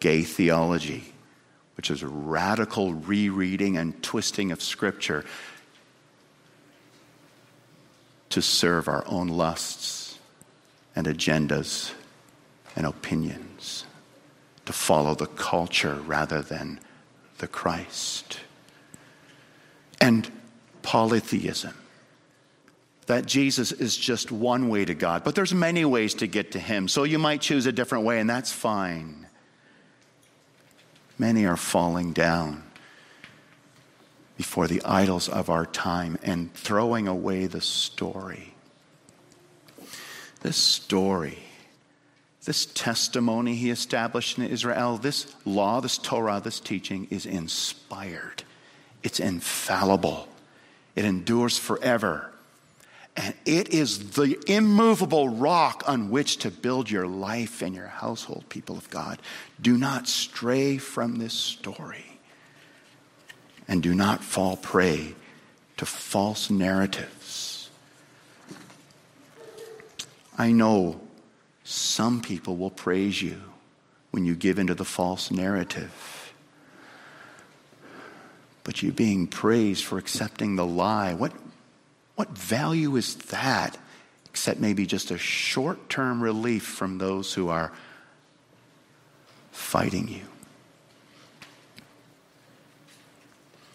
gay 0.00 0.22
theology, 0.22 1.11
which 1.82 1.90
is 1.90 2.04
a 2.04 2.06
radical 2.06 2.94
rereading 2.94 3.76
and 3.76 4.00
twisting 4.04 4.52
of 4.52 4.62
Scripture 4.62 5.24
to 8.30 8.40
serve 8.40 8.86
our 8.86 9.02
own 9.08 9.26
lusts 9.26 10.16
and 10.94 11.08
agendas 11.08 11.90
and 12.76 12.86
opinions, 12.86 13.84
to 14.64 14.72
follow 14.72 15.16
the 15.16 15.26
culture 15.26 15.96
rather 16.06 16.40
than 16.40 16.78
the 17.38 17.48
Christ. 17.48 18.38
And 20.00 20.30
polytheism. 20.82 21.74
That 23.06 23.26
Jesus 23.26 23.72
is 23.72 23.96
just 23.96 24.30
one 24.30 24.68
way 24.68 24.84
to 24.84 24.94
God, 24.94 25.24
but 25.24 25.34
there's 25.34 25.52
many 25.52 25.84
ways 25.84 26.14
to 26.14 26.28
get 26.28 26.52
to 26.52 26.60
Him. 26.60 26.86
So 26.86 27.02
you 27.02 27.18
might 27.18 27.40
choose 27.40 27.66
a 27.66 27.72
different 27.72 28.04
way, 28.04 28.20
and 28.20 28.30
that's 28.30 28.52
fine. 28.52 29.26
Many 31.22 31.46
are 31.46 31.56
falling 31.56 32.12
down 32.12 32.64
before 34.36 34.66
the 34.66 34.82
idols 34.82 35.28
of 35.28 35.48
our 35.48 35.64
time 35.64 36.18
and 36.20 36.52
throwing 36.52 37.06
away 37.06 37.46
the 37.46 37.60
story. 37.60 38.54
This 40.40 40.56
story, 40.56 41.38
this 42.44 42.66
testimony 42.66 43.54
he 43.54 43.70
established 43.70 44.36
in 44.36 44.42
Israel, 44.48 44.96
this 44.96 45.32
law, 45.44 45.80
this 45.80 45.96
Torah, 45.96 46.40
this 46.42 46.58
teaching 46.58 47.06
is 47.08 47.24
inspired. 47.24 48.42
It's 49.04 49.20
infallible. 49.20 50.26
It 50.96 51.04
endures 51.04 51.56
forever. 51.56 52.31
And 53.16 53.34
it 53.44 53.68
is 53.68 54.12
the 54.12 54.38
immovable 54.46 55.28
rock 55.28 55.82
on 55.86 56.10
which 56.10 56.38
to 56.38 56.50
build 56.50 56.90
your 56.90 57.06
life 57.06 57.60
and 57.60 57.74
your 57.74 57.88
household, 57.88 58.48
people 58.48 58.76
of 58.76 58.88
God. 58.88 59.20
Do 59.60 59.76
not 59.76 60.08
stray 60.08 60.78
from 60.78 61.16
this 61.16 61.34
story 61.34 62.18
and 63.68 63.82
do 63.82 63.94
not 63.94 64.24
fall 64.24 64.56
prey 64.56 65.14
to 65.76 65.86
false 65.86 66.50
narratives. 66.50 67.70
I 70.38 70.52
know 70.52 71.00
some 71.64 72.22
people 72.22 72.56
will 72.56 72.70
praise 72.70 73.20
you 73.20 73.40
when 74.10 74.24
you 74.24 74.34
give 74.34 74.58
into 74.58 74.74
the 74.74 74.84
false 74.84 75.30
narrative. 75.30 76.32
But 78.64 78.82
you 78.82 78.92
being 78.92 79.26
praised 79.26 79.84
for 79.84 79.98
accepting 79.98 80.56
the 80.56 80.66
lie, 80.66 81.14
what, 81.14 81.32
what 82.16 82.30
value 82.30 82.96
is 82.96 83.14
that 83.16 83.78
except 84.26 84.60
maybe 84.60 84.86
just 84.86 85.10
a 85.10 85.18
short 85.18 85.88
term 85.88 86.22
relief 86.22 86.62
from 86.62 86.98
those 86.98 87.34
who 87.34 87.48
are 87.48 87.72
fighting 89.50 90.08
you? 90.08 90.24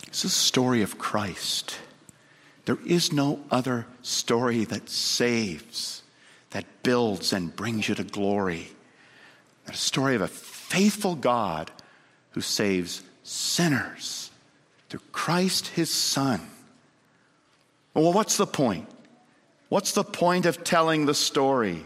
It's 0.08 0.24
a 0.24 0.30
story 0.30 0.82
of 0.82 0.98
Christ. 0.98 1.78
There 2.66 2.80
is 2.86 3.14
no 3.14 3.40
other 3.52 3.86
story 4.02 4.66
that 4.66 4.90
saves, 4.90 6.02
that 6.50 6.66
builds 6.84 7.32
and 7.34 7.56
brings 7.56 7.88
you 7.88 7.96
to 7.96 8.04
glory. 8.04 8.70
A 9.68 9.74
story 9.74 10.16
of 10.16 10.22
a 10.22 10.28
faithful 10.28 11.16
God 11.16 11.72
who 12.32 12.42
saves 12.42 13.04
sinners 13.24 14.32
through 14.90 15.02
Christ 15.12 15.68
his 15.68 15.90
Son. 15.90 16.42
Well, 17.98 18.14
what's 18.14 18.38
the 18.38 18.46
point? 18.46 18.88
What's 19.70 19.94
the 19.94 20.04
point 20.04 20.46
of 20.46 20.64
telling 20.64 21.08
the 21.08 21.16
story? 21.16 21.84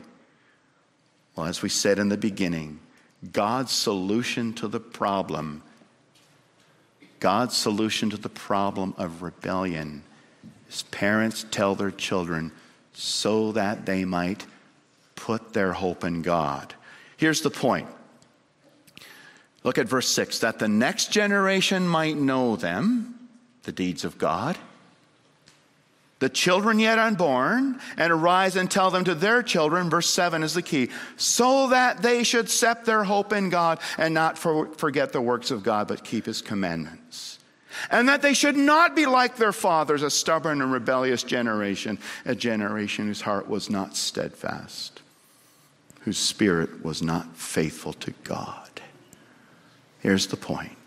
Well, 1.35 1.45
as 1.45 1.61
we 1.61 1.69
said 1.69 1.99
in 1.99 2.09
the 2.09 2.17
beginning, 2.17 2.81
God's 3.31 3.71
solution 3.71 4.53
to 4.55 4.67
the 4.67 4.79
problem 4.79 5.63
God's 7.21 7.55
solution 7.55 8.09
to 8.09 8.17
the 8.17 8.29
problem 8.29 8.95
of 8.97 9.21
rebellion 9.21 10.01
is 10.67 10.81
parents 10.89 11.45
tell 11.51 11.75
their 11.75 11.91
children 11.91 12.51
so 12.93 13.51
that 13.51 13.85
they 13.85 14.05
might 14.05 14.47
put 15.15 15.53
their 15.53 15.71
hope 15.73 16.03
in 16.03 16.23
God. 16.23 16.73
Here's 17.17 17.41
the 17.41 17.51
point. 17.51 17.87
Look 19.63 19.77
at 19.77 19.87
verse 19.87 20.07
6 20.07 20.39
that 20.39 20.57
the 20.57 20.67
next 20.67 21.11
generation 21.11 21.87
might 21.87 22.17
know 22.17 22.55
them, 22.55 23.29
the 23.63 23.71
deeds 23.71 24.03
of 24.03 24.17
God 24.17 24.57
the 26.21 26.29
children 26.29 26.77
yet 26.77 26.99
unborn, 26.99 27.79
and 27.97 28.13
arise 28.13 28.55
and 28.55 28.69
tell 28.69 28.91
them 28.91 29.03
to 29.03 29.15
their 29.15 29.41
children. 29.41 29.89
Verse 29.89 30.07
7 30.07 30.43
is 30.43 30.53
the 30.53 30.61
key. 30.61 30.89
So 31.17 31.69
that 31.69 32.03
they 32.03 32.21
should 32.23 32.47
set 32.47 32.85
their 32.85 33.03
hope 33.03 33.33
in 33.33 33.49
God 33.49 33.79
and 33.97 34.13
not 34.13 34.37
for, 34.37 34.67
forget 34.75 35.13
the 35.13 35.21
works 35.21 35.49
of 35.49 35.63
God, 35.63 35.87
but 35.87 36.03
keep 36.03 36.27
his 36.27 36.43
commandments. 36.43 37.39
And 37.89 38.07
that 38.07 38.21
they 38.21 38.35
should 38.35 38.55
not 38.55 38.95
be 38.95 39.07
like 39.07 39.37
their 39.37 39.51
fathers, 39.51 40.03
a 40.03 40.11
stubborn 40.11 40.61
and 40.61 40.71
rebellious 40.71 41.23
generation, 41.23 41.97
a 42.23 42.35
generation 42.35 43.07
whose 43.07 43.21
heart 43.21 43.49
was 43.49 43.71
not 43.71 43.95
steadfast, 43.95 45.01
whose 46.01 46.19
spirit 46.19 46.85
was 46.85 47.01
not 47.01 47.35
faithful 47.35 47.93
to 47.93 48.11
God. 48.23 48.69
Here's 50.01 50.27
the 50.27 50.37
point 50.37 50.77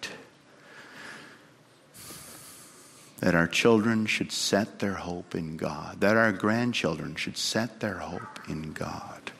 that 3.24 3.34
our 3.34 3.46
children 3.46 4.04
should 4.04 4.30
set 4.30 4.80
their 4.80 4.92
hope 4.92 5.34
in 5.34 5.56
God, 5.56 6.02
that 6.02 6.14
our 6.14 6.30
grandchildren 6.30 7.14
should 7.14 7.38
set 7.38 7.80
their 7.80 7.94
hope 7.94 8.38
in 8.50 8.74
God. 8.74 9.32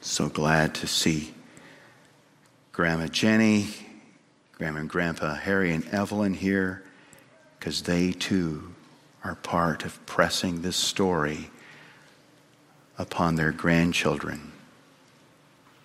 So 0.00 0.28
glad 0.28 0.74
to 0.74 0.88
see 0.88 1.32
Grandma 2.72 3.06
Jenny, 3.06 3.68
Grandma 4.54 4.80
and 4.80 4.90
Grandpa 4.90 5.36
Harry 5.36 5.72
and 5.72 5.86
Evelyn 5.90 6.34
here, 6.34 6.82
because 7.56 7.82
they 7.82 8.10
too 8.10 8.74
are 9.22 9.36
part 9.36 9.84
of 9.84 10.04
pressing 10.06 10.62
this 10.62 10.76
story 10.76 11.50
upon 12.98 13.36
their 13.36 13.52
grandchildren. 13.52 14.50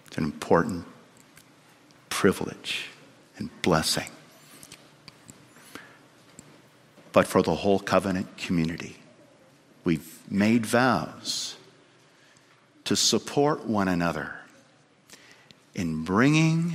It's 0.07 0.17
an 0.17 0.23
important 0.23 0.85
privilege 2.09 2.87
and 3.37 3.51
blessing 3.61 4.09
but 7.13 7.27
for 7.27 7.41
the 7.41 7.55
whole 7.55 7.79
covenant 7.79 8.35
community. 8.37 8.97
We've 9.85 10.19
made 10.29 10.65
vows 10.65 11.55
to 12.85 12.95
support 12.95 13.65
one 13.65 13.87
another 13.87 14.35
in 15.75 16.03
bringing 16.03 16.73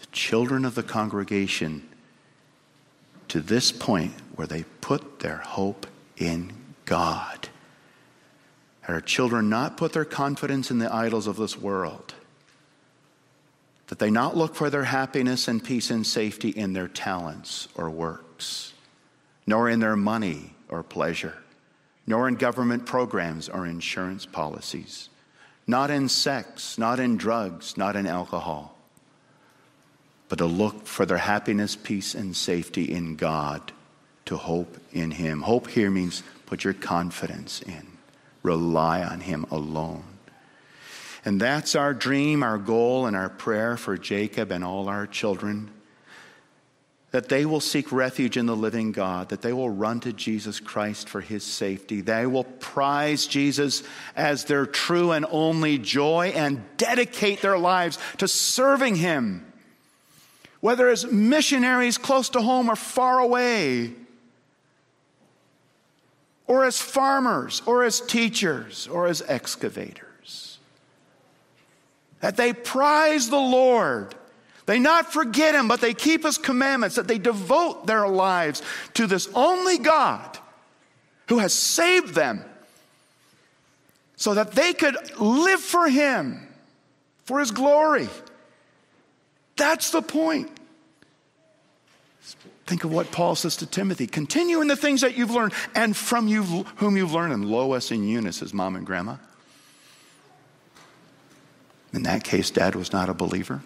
the 0.00 0.06
children 0.12 0.64
of 0.64 0.74
the 0.74 0.82
congregation 0.82 1.88
to 3.28 3.40
this 3.40 3.72
point 3.72 4.12
where 4.36 4.46
they 4.46 4.64
put 4.80 5.20
their 5.20 5.38
hope 5.38 5.86
in 6.16 6.52
God. 6.84 7.48
That 8.82 8.92
our 8.92 9.00
children 9.00 9.48
not 9.48 9.76
put 9.76 9.92
their 9.92 10.04
confidence 10.04 10.70
in 10.70 10.78
the 10.78 10.92
idols 10.92 11.26
of 11.26 11.36
this 11.36 11.58
world. 11.58 12.14
That 13.88 13.98
they 13.98 14.10
not 14.10 14.36
look 14.36 14.54
for 14.54 14.68
their 14.68 14.84
happiness 14.84 15.48
and 15.48 15.64
peace 15.64 15.90
and 15.90 16.06
safety 16.06 16.50
in 16.50 16.74
their 16.74 16.88
talents 16.88 17.68
or 17.74 17.88
works 17.88 18.74
nor 19.48 19.70
in 19.70 19.80
their 19.80 19.96
money 19.96 20.52
or 20.68 20.82
pleasure, 20.82 21.34
nor 22.06 22.28
in 22.28 22.34
government 22.34 22.84
programs 22.84 23.48
or 23.48 23.64
insurance 23.64 24.26
policies, 24.26 25.08
not 25.66 25.90
in 25.90 26.06
sex, 26.06 26.76
not 26.76 27.00
in 27.00 27.16
drugs, 27.16 27.74
not 27.74 27.96
in 27.96 28.06
alcohol, 28.06 28.76
but 30.28 30.36
to 30.36 30.44
look 30.44 30.86
for 30.86 31.06
their 31.06 31.16
happiness, 31.16 31.76
peace, 31.76 32.14
and 32.14 32.36
safety 32.36 32.92
in 32.92 33.16
God, 33.16 33.72
to 34.26 34.36
hope 34.36 34.76
in 34.92 35.12
Him. 35.12 35.40
Hope 35.40 35.68
here 35.68 35.90
means 35.90 36.22
put 36.44 36.62
your 36.62 36.74
confidence 36.74 37.62
in, 37.62 37.86
rely 38.42 39.02
on 39.02 39.20
Him 39.20 39.46
alone. 39.50 40.04
And 41.24 41.40
that's 41.40 41.74
our 41.74 41.94
dream, 41.94 42.42
our 42.42 42.58
goal, 42.58 43.06
and 43.06 43.16
our 43.16 43.30
prayer 43.30 43.78
for 43.78 43.96
Jacob 43.96 44.52
and 44.52 44.62
all 44.62 44.90
our 44.90 45.06
children 45.06 45.70
that 47.10 47.30
they 47.30 47.46
will 47.46 47.60
seek 47.60 47.90
refuge 47.90 48.36
in 48.36 48.46
the 48.46 48.56
living 48.56 48.92
God, 48.92 49.30
that 49.30 49.40
they 49.40 49.52
will 49.52 49.70
run 49.70 50.00
to 50.00 50.12
Jesus 50.12 50.60
Christ 50.60 51.08
for 51.08 51.22
his 51.22 51.42
safety. 51.42 52.02
They 52.02 52.26
will 52.26 52.44
prize 52.44 53.26
Jesus 53.26 53.82
as 54.14 54.44
their 54.44 54.66
true 54.66 55.12
and 55.12 55.24
only 55.30 55.78
joy 55.78 56.32
and 56.34 56.62
dedicate 56.76 57.40
their 57.40 57.58
lives 57.58 57.98
to 58.18 58.28
serving 58.28 58.96
him, 58.96 59.50
whether 60.60 60.88
as 60.88 61.10
missionaries 61.10 61.96
close 61.96 62.28
to 62.30 62.42
home 62.42 62.68
or 62.68 62.76
far 62.76 63.20
away, 63.20 63.92
or 66.46 66.64
as 66.64 66.80
farmers, 66.80 67.62
or 67.66 67.84
as 67.84 68.00
teachers, 68.00 68.86
or 68.88 69.06
as 69.06 69.22
excavators. 69.28 70.58
That 72.20 72.36
they 72.36 72.52
prize 72.52 73.28
the 73.28 73.36
Lord 73.36 74.14
they 74.68 74.78
not 74.78 75.10
forget 75.10 75.54
him, 75.54 75.66
but 75.66 75.80
they 75.80 75.94
keep 75.94 76.24
his 76.24 76.36
commandments, 76.36 76.96
that 76.96 77.08
they 77.08 77.16
devote 77.16 77.86
their 77.86 78.06
lives 78.06 78.60
to 78.92 79.06
this 79.06 79.26
only 79.34 79.78
God 79.78 80.38
who 81.28 81.38
has 81.38 81.54
saved 81.54 82.14
them 82.14 82.44
so 84.16 84.34
that 84.34 84.52
they 84.52 84.74
could 84.74 84.94
live 85.18 85.60
for 85.60 85.88
him, 85.88 86.46
for 87.24 87.40
his 87.40 87.50
glory. 87.50 88.10
That's 89.56 89.90
the 89.90 90.02
point. 90.02 90.50
Think 92.66 92.84
of 92.84 92.92
what 92.92 93.10
Paul 93.10 93.36
says 93.36 93.56
to 93.56 93.66
Timothy 93.66 94.06
continue 94.06 94.60
in 94.60 94.68
the 94.68 94.76
things 94.76 95.00
that 95.00 95.16
you've 95.16 95.30
learned 95.30 95.54
and 95.74 95.96
from 95.96 96.28
you 96.28 96.42
whom 96.76 96.98
you've 96.98 97.14
learned, 97.14 97.32
and 97.32 97.46
Lois 97.46 97.90
and 97.90 98.06
Eunice, 98.06 98.40
his 98.40 98.52
mom 98.52 98.76
and 98.76 98.84
grandma. 98.84 99.16
In 101.94 102.02
that 102.02 102.22
case, 102.22 102.50
dad 102.50 102.74
was 102.74 102.92
not 102.92 103.08
a 103.08 103.14
believer 103.14 103.62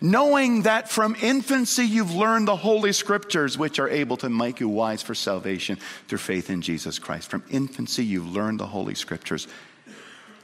knowing 0.00 0.62
that 0.62 0.88
from 0.88 1.16
infancy 1.20 1.84
you've 1.84 2.14
learned 2.14 2.46
the 2.46 2.56
Holy 2.56 2.92
Scriptures, 2.92 3.58
which 3.58 3.78
are 3.78 3.88
able 3.88 4.16
to 4.18 4.28
make 4.28 4.60
you 4.60 4.68
wise 4.68 5.02
for 5.02 5.14
salvation 5.14 5.78
through 6.06 6.18
faith 6.18 6.50
in 6.50 6.62
Jesus 6.62 6.98
Christ. 6.98 7.30
From 7.30 7.42
infancy 7.50 8.04
you've 8.04 8.28
learned 8.28 8.60
the 8.60 8.66
Holy 8.66 8.94
Scriptures. 8.94 9.48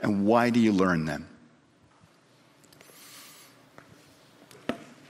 And 0.03 0.27
why 0.27 0.51
do 0.51 0.61
you 0.61 0.73
learn 0.73 1.05
them? 1.05 1.29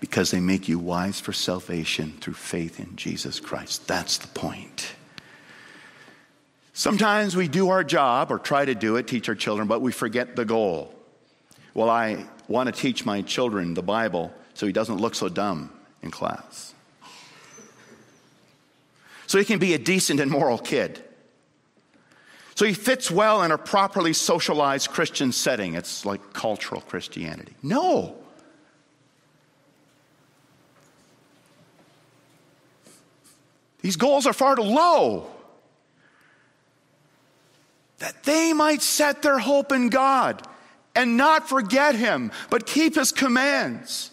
Because 0.00 0.30
they 0.30 0.40
make 0.40 0.68
you 0.68 0.78
wise 0.78 1.18
for 1.18 1.32
salvation 1.32 2.12
through 2.20 2.34
faith 2.34 2.78
in 2.78 2.94
Jesus 2.96 3.40
Christ. 3.40 3.88
That's 3.88 4.18
the 4.18 4.28
point. 4.28 4.92
Sometimes 6.74 7.36
we 7.36 7.48
do 7.48 7.70
our 7.70 7.84
job 7.84 8.30
or 8.30 8.38
try 8.38 8.64
to 8.64 8.74
do 8.74 8.96
it, 8.96 9.06
teach 9.06 9.28
our 9.28 9.34
children, 9.34 9.68
but 9.68 9.80
we 9.80 9.92
forget 9.92 10.36
the 10.36 10.44
goal. 10.44 10.92
Well, 11.72 11.88
I 11.88 12.26
want 12.48 12.72
to 12.72 12.80
teach 12.80 13.04
my 13.04 13.22
children 13.22 13.74
the 13.74 13.82
Bible 13.82 14.32
so 14.54 14.66
he 14.66 14.72
doesn't 14.72 14.98
look 14.98 15.14
so 15.14 15.28
dumb 15.28 15.70
in 16.02 16.10
class. 16.10 16.74
So 19.26 19.38
he 19.38 19.44
can 19.44 19.58
be 19.58 19.74
a 19.74 19.78
decent 19.78 20.20
and 20.20 20.30
moral 20.30 20.58
kid. 20.58 21.02
So 22.54 22.64
he 22.64 22.72
fits 22.72 23.10
well 23.10 23.42
in 23.42 23.50
a 23.50 23.58
properly 23.58 24.12
socialized 24.12 24.90
Christian 24.90 25.32
setting. 25.32 25.74
It's 25.74 26.06
like 26.06 26.32
cultural 26.32 26.80
Christianity. 26.82 27.54
No. 27.62 28.16
These 33.80 33.96
goals 33.96 34.26
are 34.26 34.32
far 34.32 34.56
too 34.56 34.62
low. 34.62 35.26
That 37.98 38.22
they 38.24 38.52
might 38.52 38.82
set 38.82 39.22
their 39.22 39.38
hope 39.38 39.72
in 39.72 39.88
God 39.88 40.46
and 40.94 41.16
not 41.16 41.48
forget 41.48 41.94
him, 41.94 42.30
but 42.50 42.66
keep 42.66 42.94
his 42.94 43.12
commands. 43.12 44.10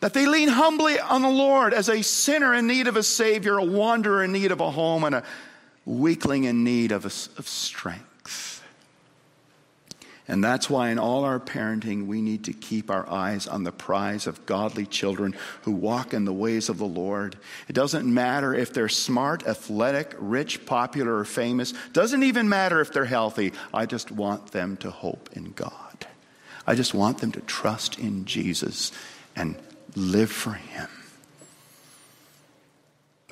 That 0.00 0.14
they 0.14 0.26
lean 0.26 0.48
humbly 0.48 0.98
on 0.98 1.22
the 1.22 1.28
Lord 1.28 1.72
as 1.72 1.88
a 1.88 2.02
sinner 2.02 2.52
in 2.54 2.66
need 2.66 2.88
of 2.88 2.96
a 2.96 3.02
Savior, 3.02 3.56
a 3.58 3.64
wanderer 3.64 4.24
in 4.24 4.32
need 4.32 4.50
of 4.50 4.60
a 4.60 4.70
home, 4.70 5.04
and 5.04 5.14
a 5.14 5.22
weakling 5.84 6.44
in 6.44 6.64
need 6.64 6.90
of, 6.90 7.04
a, 7.04 7.38
of 7.38 7.46
strength. 7.46 8.11
And 10.28 10.42
that's 10.42 10.70
why 10.70 10.90
in 10.90 10.98
all 10.98 11.24
our 11.24 11.40
parenting, 11.40 12.06
we 12.06 12.22
need 12.22 12.44
to 12.44 12.52
keep 12.52 12.90
our 12.90 13.08
eyes 13.10 13.48
on 13.48 13.64
the 13.64 13.72
prize 13.72 14.26
of 14.28 14.46
godly 14.46 14.86
children 14.86 15.34
who 15.62 15.72
walk 15.72 16.14
in 16.14 16.24
the 16.24 16.32
ways 16.32 16.68
of 16.68 16.78
the 16.78 16.86
Lord. 16.86 17.36
It 17.68 17.72
doesn't 17.72 18.12
matter 18.12 18.54
if 18.54 18.72
they're 18.72 18.88
smart, 18.88 19.46
athletic, 19.46 20.14
rich, 20.18 20.64
popular, 20.64 21.16
or 21.16 21.24
famous. 21.24 21.74
Doesn't 21.92 22.22
even 22.22 22.48
matter 22.48 22.80
if 22.80 22.92
they're 22.92 23.04
healthy. 23.04 23.52
I 23.74 23.86
just 23.86 24.12
want 24.12 24.52
them 24.52 24.76
to 24.78 24.90
hope 24.90 25.30
in 25.32 25.52
God. 25.52 26.06
I 26.66 26.76
just 26.76 26.94
want 26.94 27.18
them 27.18 27.32
to 27.32 27.40
trust 27.40 27.98
in 27.98 28.24
Jesus 28.24 28.92
and 29.34 29.56
live 29.96 30.30
for 30.30 30.52
Him. 30.52 30.88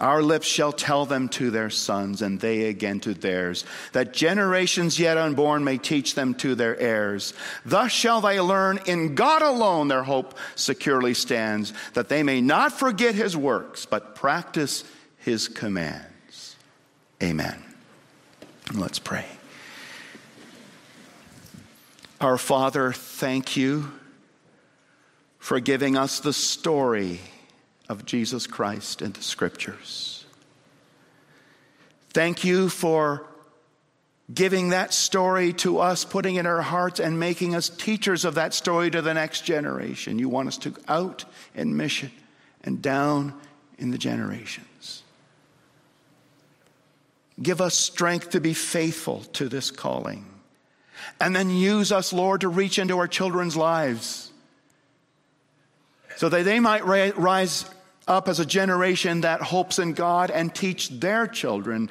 Our 0.00 0.22
lips 0.22 0.46
shall 0.46 0.72
tell 0.72 1.04
them 1.04 1.28
to 1.30 1.50
their 1.50 1.68
sons, 1.68 2.22
and 2.22 2.40
they 2.40 2.64
again 2.64 3.00
to 3.00 3.12
theirs, 3.12 3.66
that 3.92 4.14
generations 4.14 4.98
yet 4.98 5.18
unborn 5.18 5.62
may 5.62 5.76
teach 5.76 6.14
them 6.14 6.34
to 6.36 6.54
their 6.54 6.78
heirs. 6.78 7.34
Thus 7.66 7.92
shall 7.92 8.22
they 8.22 8.40
learn 8.40 8.80
in 8.86 9.14
God 9.14 9.42
alone 9.42 9.88
their 9.88 10.02
hope 10.02 10.38
securely 10.54 11.12
stands, 11.12 11.74
that 11.92 12.08
they 12.08 12.22
may 12.22 12.40
not 12.40 12.72
forget 12.72 13.14
his 13.14 13.36
works, 13.36 13.84
but 13.84 14.14
practice 14.14 14.84
his 15.18 15.48
commands. 15.48 16.56
Amen. 17.22 17.62
Let's 18.72 18.98
pray. 18.98 19.26
Our 22.22 22.38
Father, 22.38 22.92
thank 22.92 23.54
you 23.54 23.92
for 25.38 25.60
giving 25.60 25.96
us 25.96 26.20
the 26.20 26.32
story 26.32 27.20
of 27.90 28.06
Jesus 28.06 28.46
Christ 28.46 29.02
in 29.02 29.10
the 29.10 29.20
scriptures. 29.20 30.24
Thank 32.10 32.44
you 32.44 32.68
for 32.68 33.26
giving 34.32 34.68
that 34.68 34.94
story 34.94 35.52
to 35.54 35.80
us, 35.80 36.04
putting 36.04 36.36
in 36.36 36.46
our 36.46 36.62
hearts, 36.62 37.00
and 37.00 37.18
making 37.18 37.56
us 37.56 37.68
teachers 37.68 38.24
of 38.24 38.36
that 38.36 38.54
story 38.54 38.92
to 38.92 39.02
the 39.02 39.12
next 39.12 39.44
generation. 39.44 40.20
You 40.20 40.28
want 40.28 40.46
us 40.46 40.56
to 40.58 40.74
out 40.86 41.24
in 41.52 41.76
mission 41.76 42.12
and 42.62 42.80
down 42.80 43.34
in 43.76 43.90
the 43.90 43.98
generations. 43.98 45.02
Give 47.42 47.60
us 47.60 47.74
strength 47.74 48.30
to 48.30 48.40
be 48.40 48.54
faithful 48.54 49.22
to 49.32 49.48
this 49.48 49.72
calling. 49.72 50.26
And 51.20 51.34
then 51.34 51.50
use 51.50 51.90
us, 51.90 52.12
Lord, 52.12 52.42
to 52.42 52.48
reach 52.48 52.78
into 52.78 52.98
our 52.98 53.08
children's 53.08 53.56
lives 53.56 54.30
so 56.18 56.28
that 56.28 56.44
they 56.44 56.60
might 56.60 56.84
rise 56.84 57.64
up 58.10 58.28
as 58.28 58.40
a 58.40 58.44
generation 58.44 59.20
that 59.20 59.40
hopes 59.40 59.78
in 59.78 59.92
God 59.92 60.30
and 60.30 60.52
teach 60.52 60.88
their 60.90 61.28
children, 61.28 61.88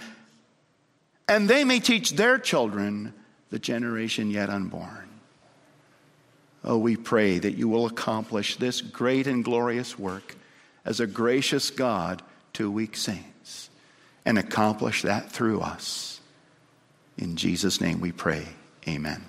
and 1.29 1.49
they 1.49 1.63
may 1.63 1.79
teach 1.79 2.11
their 2.11 2.37
children 2.37 3.13
the 3.49 3.57
generation 3.57 4.29
yet 4.29 4.49
unborn. 4.49 5.09
Oh, 6.63 6.77
we 6.77 6.97
pray 6.97 7.39
that 7.39 7.57
you 7.57 7.69
will 7.69 7.85
accomplish 7.85 8.57
this 8.57 8.81
great 8.81 9.27
and 9.27 9.45
glorious 9.45 9.97
work 9.97 10.35
as 10.83 10.99
a 10.99 11.07
gracious 11.07 11.71
God 11.71 12.21
to 12.53 12.69
weak 12.69 12.97
saints 12.97 13.69
and 14.25 14.37
accomplish 14.37 15.03
that 15.03 15.31
through 15.31 15.61
us. 15.61 16.19
In 17.17 17.37
Jesus' 17.37 17.79
name 17.79 18.01
we 18.01 18.11
pray. 18.11 18.45
Amen. 18.87 19.23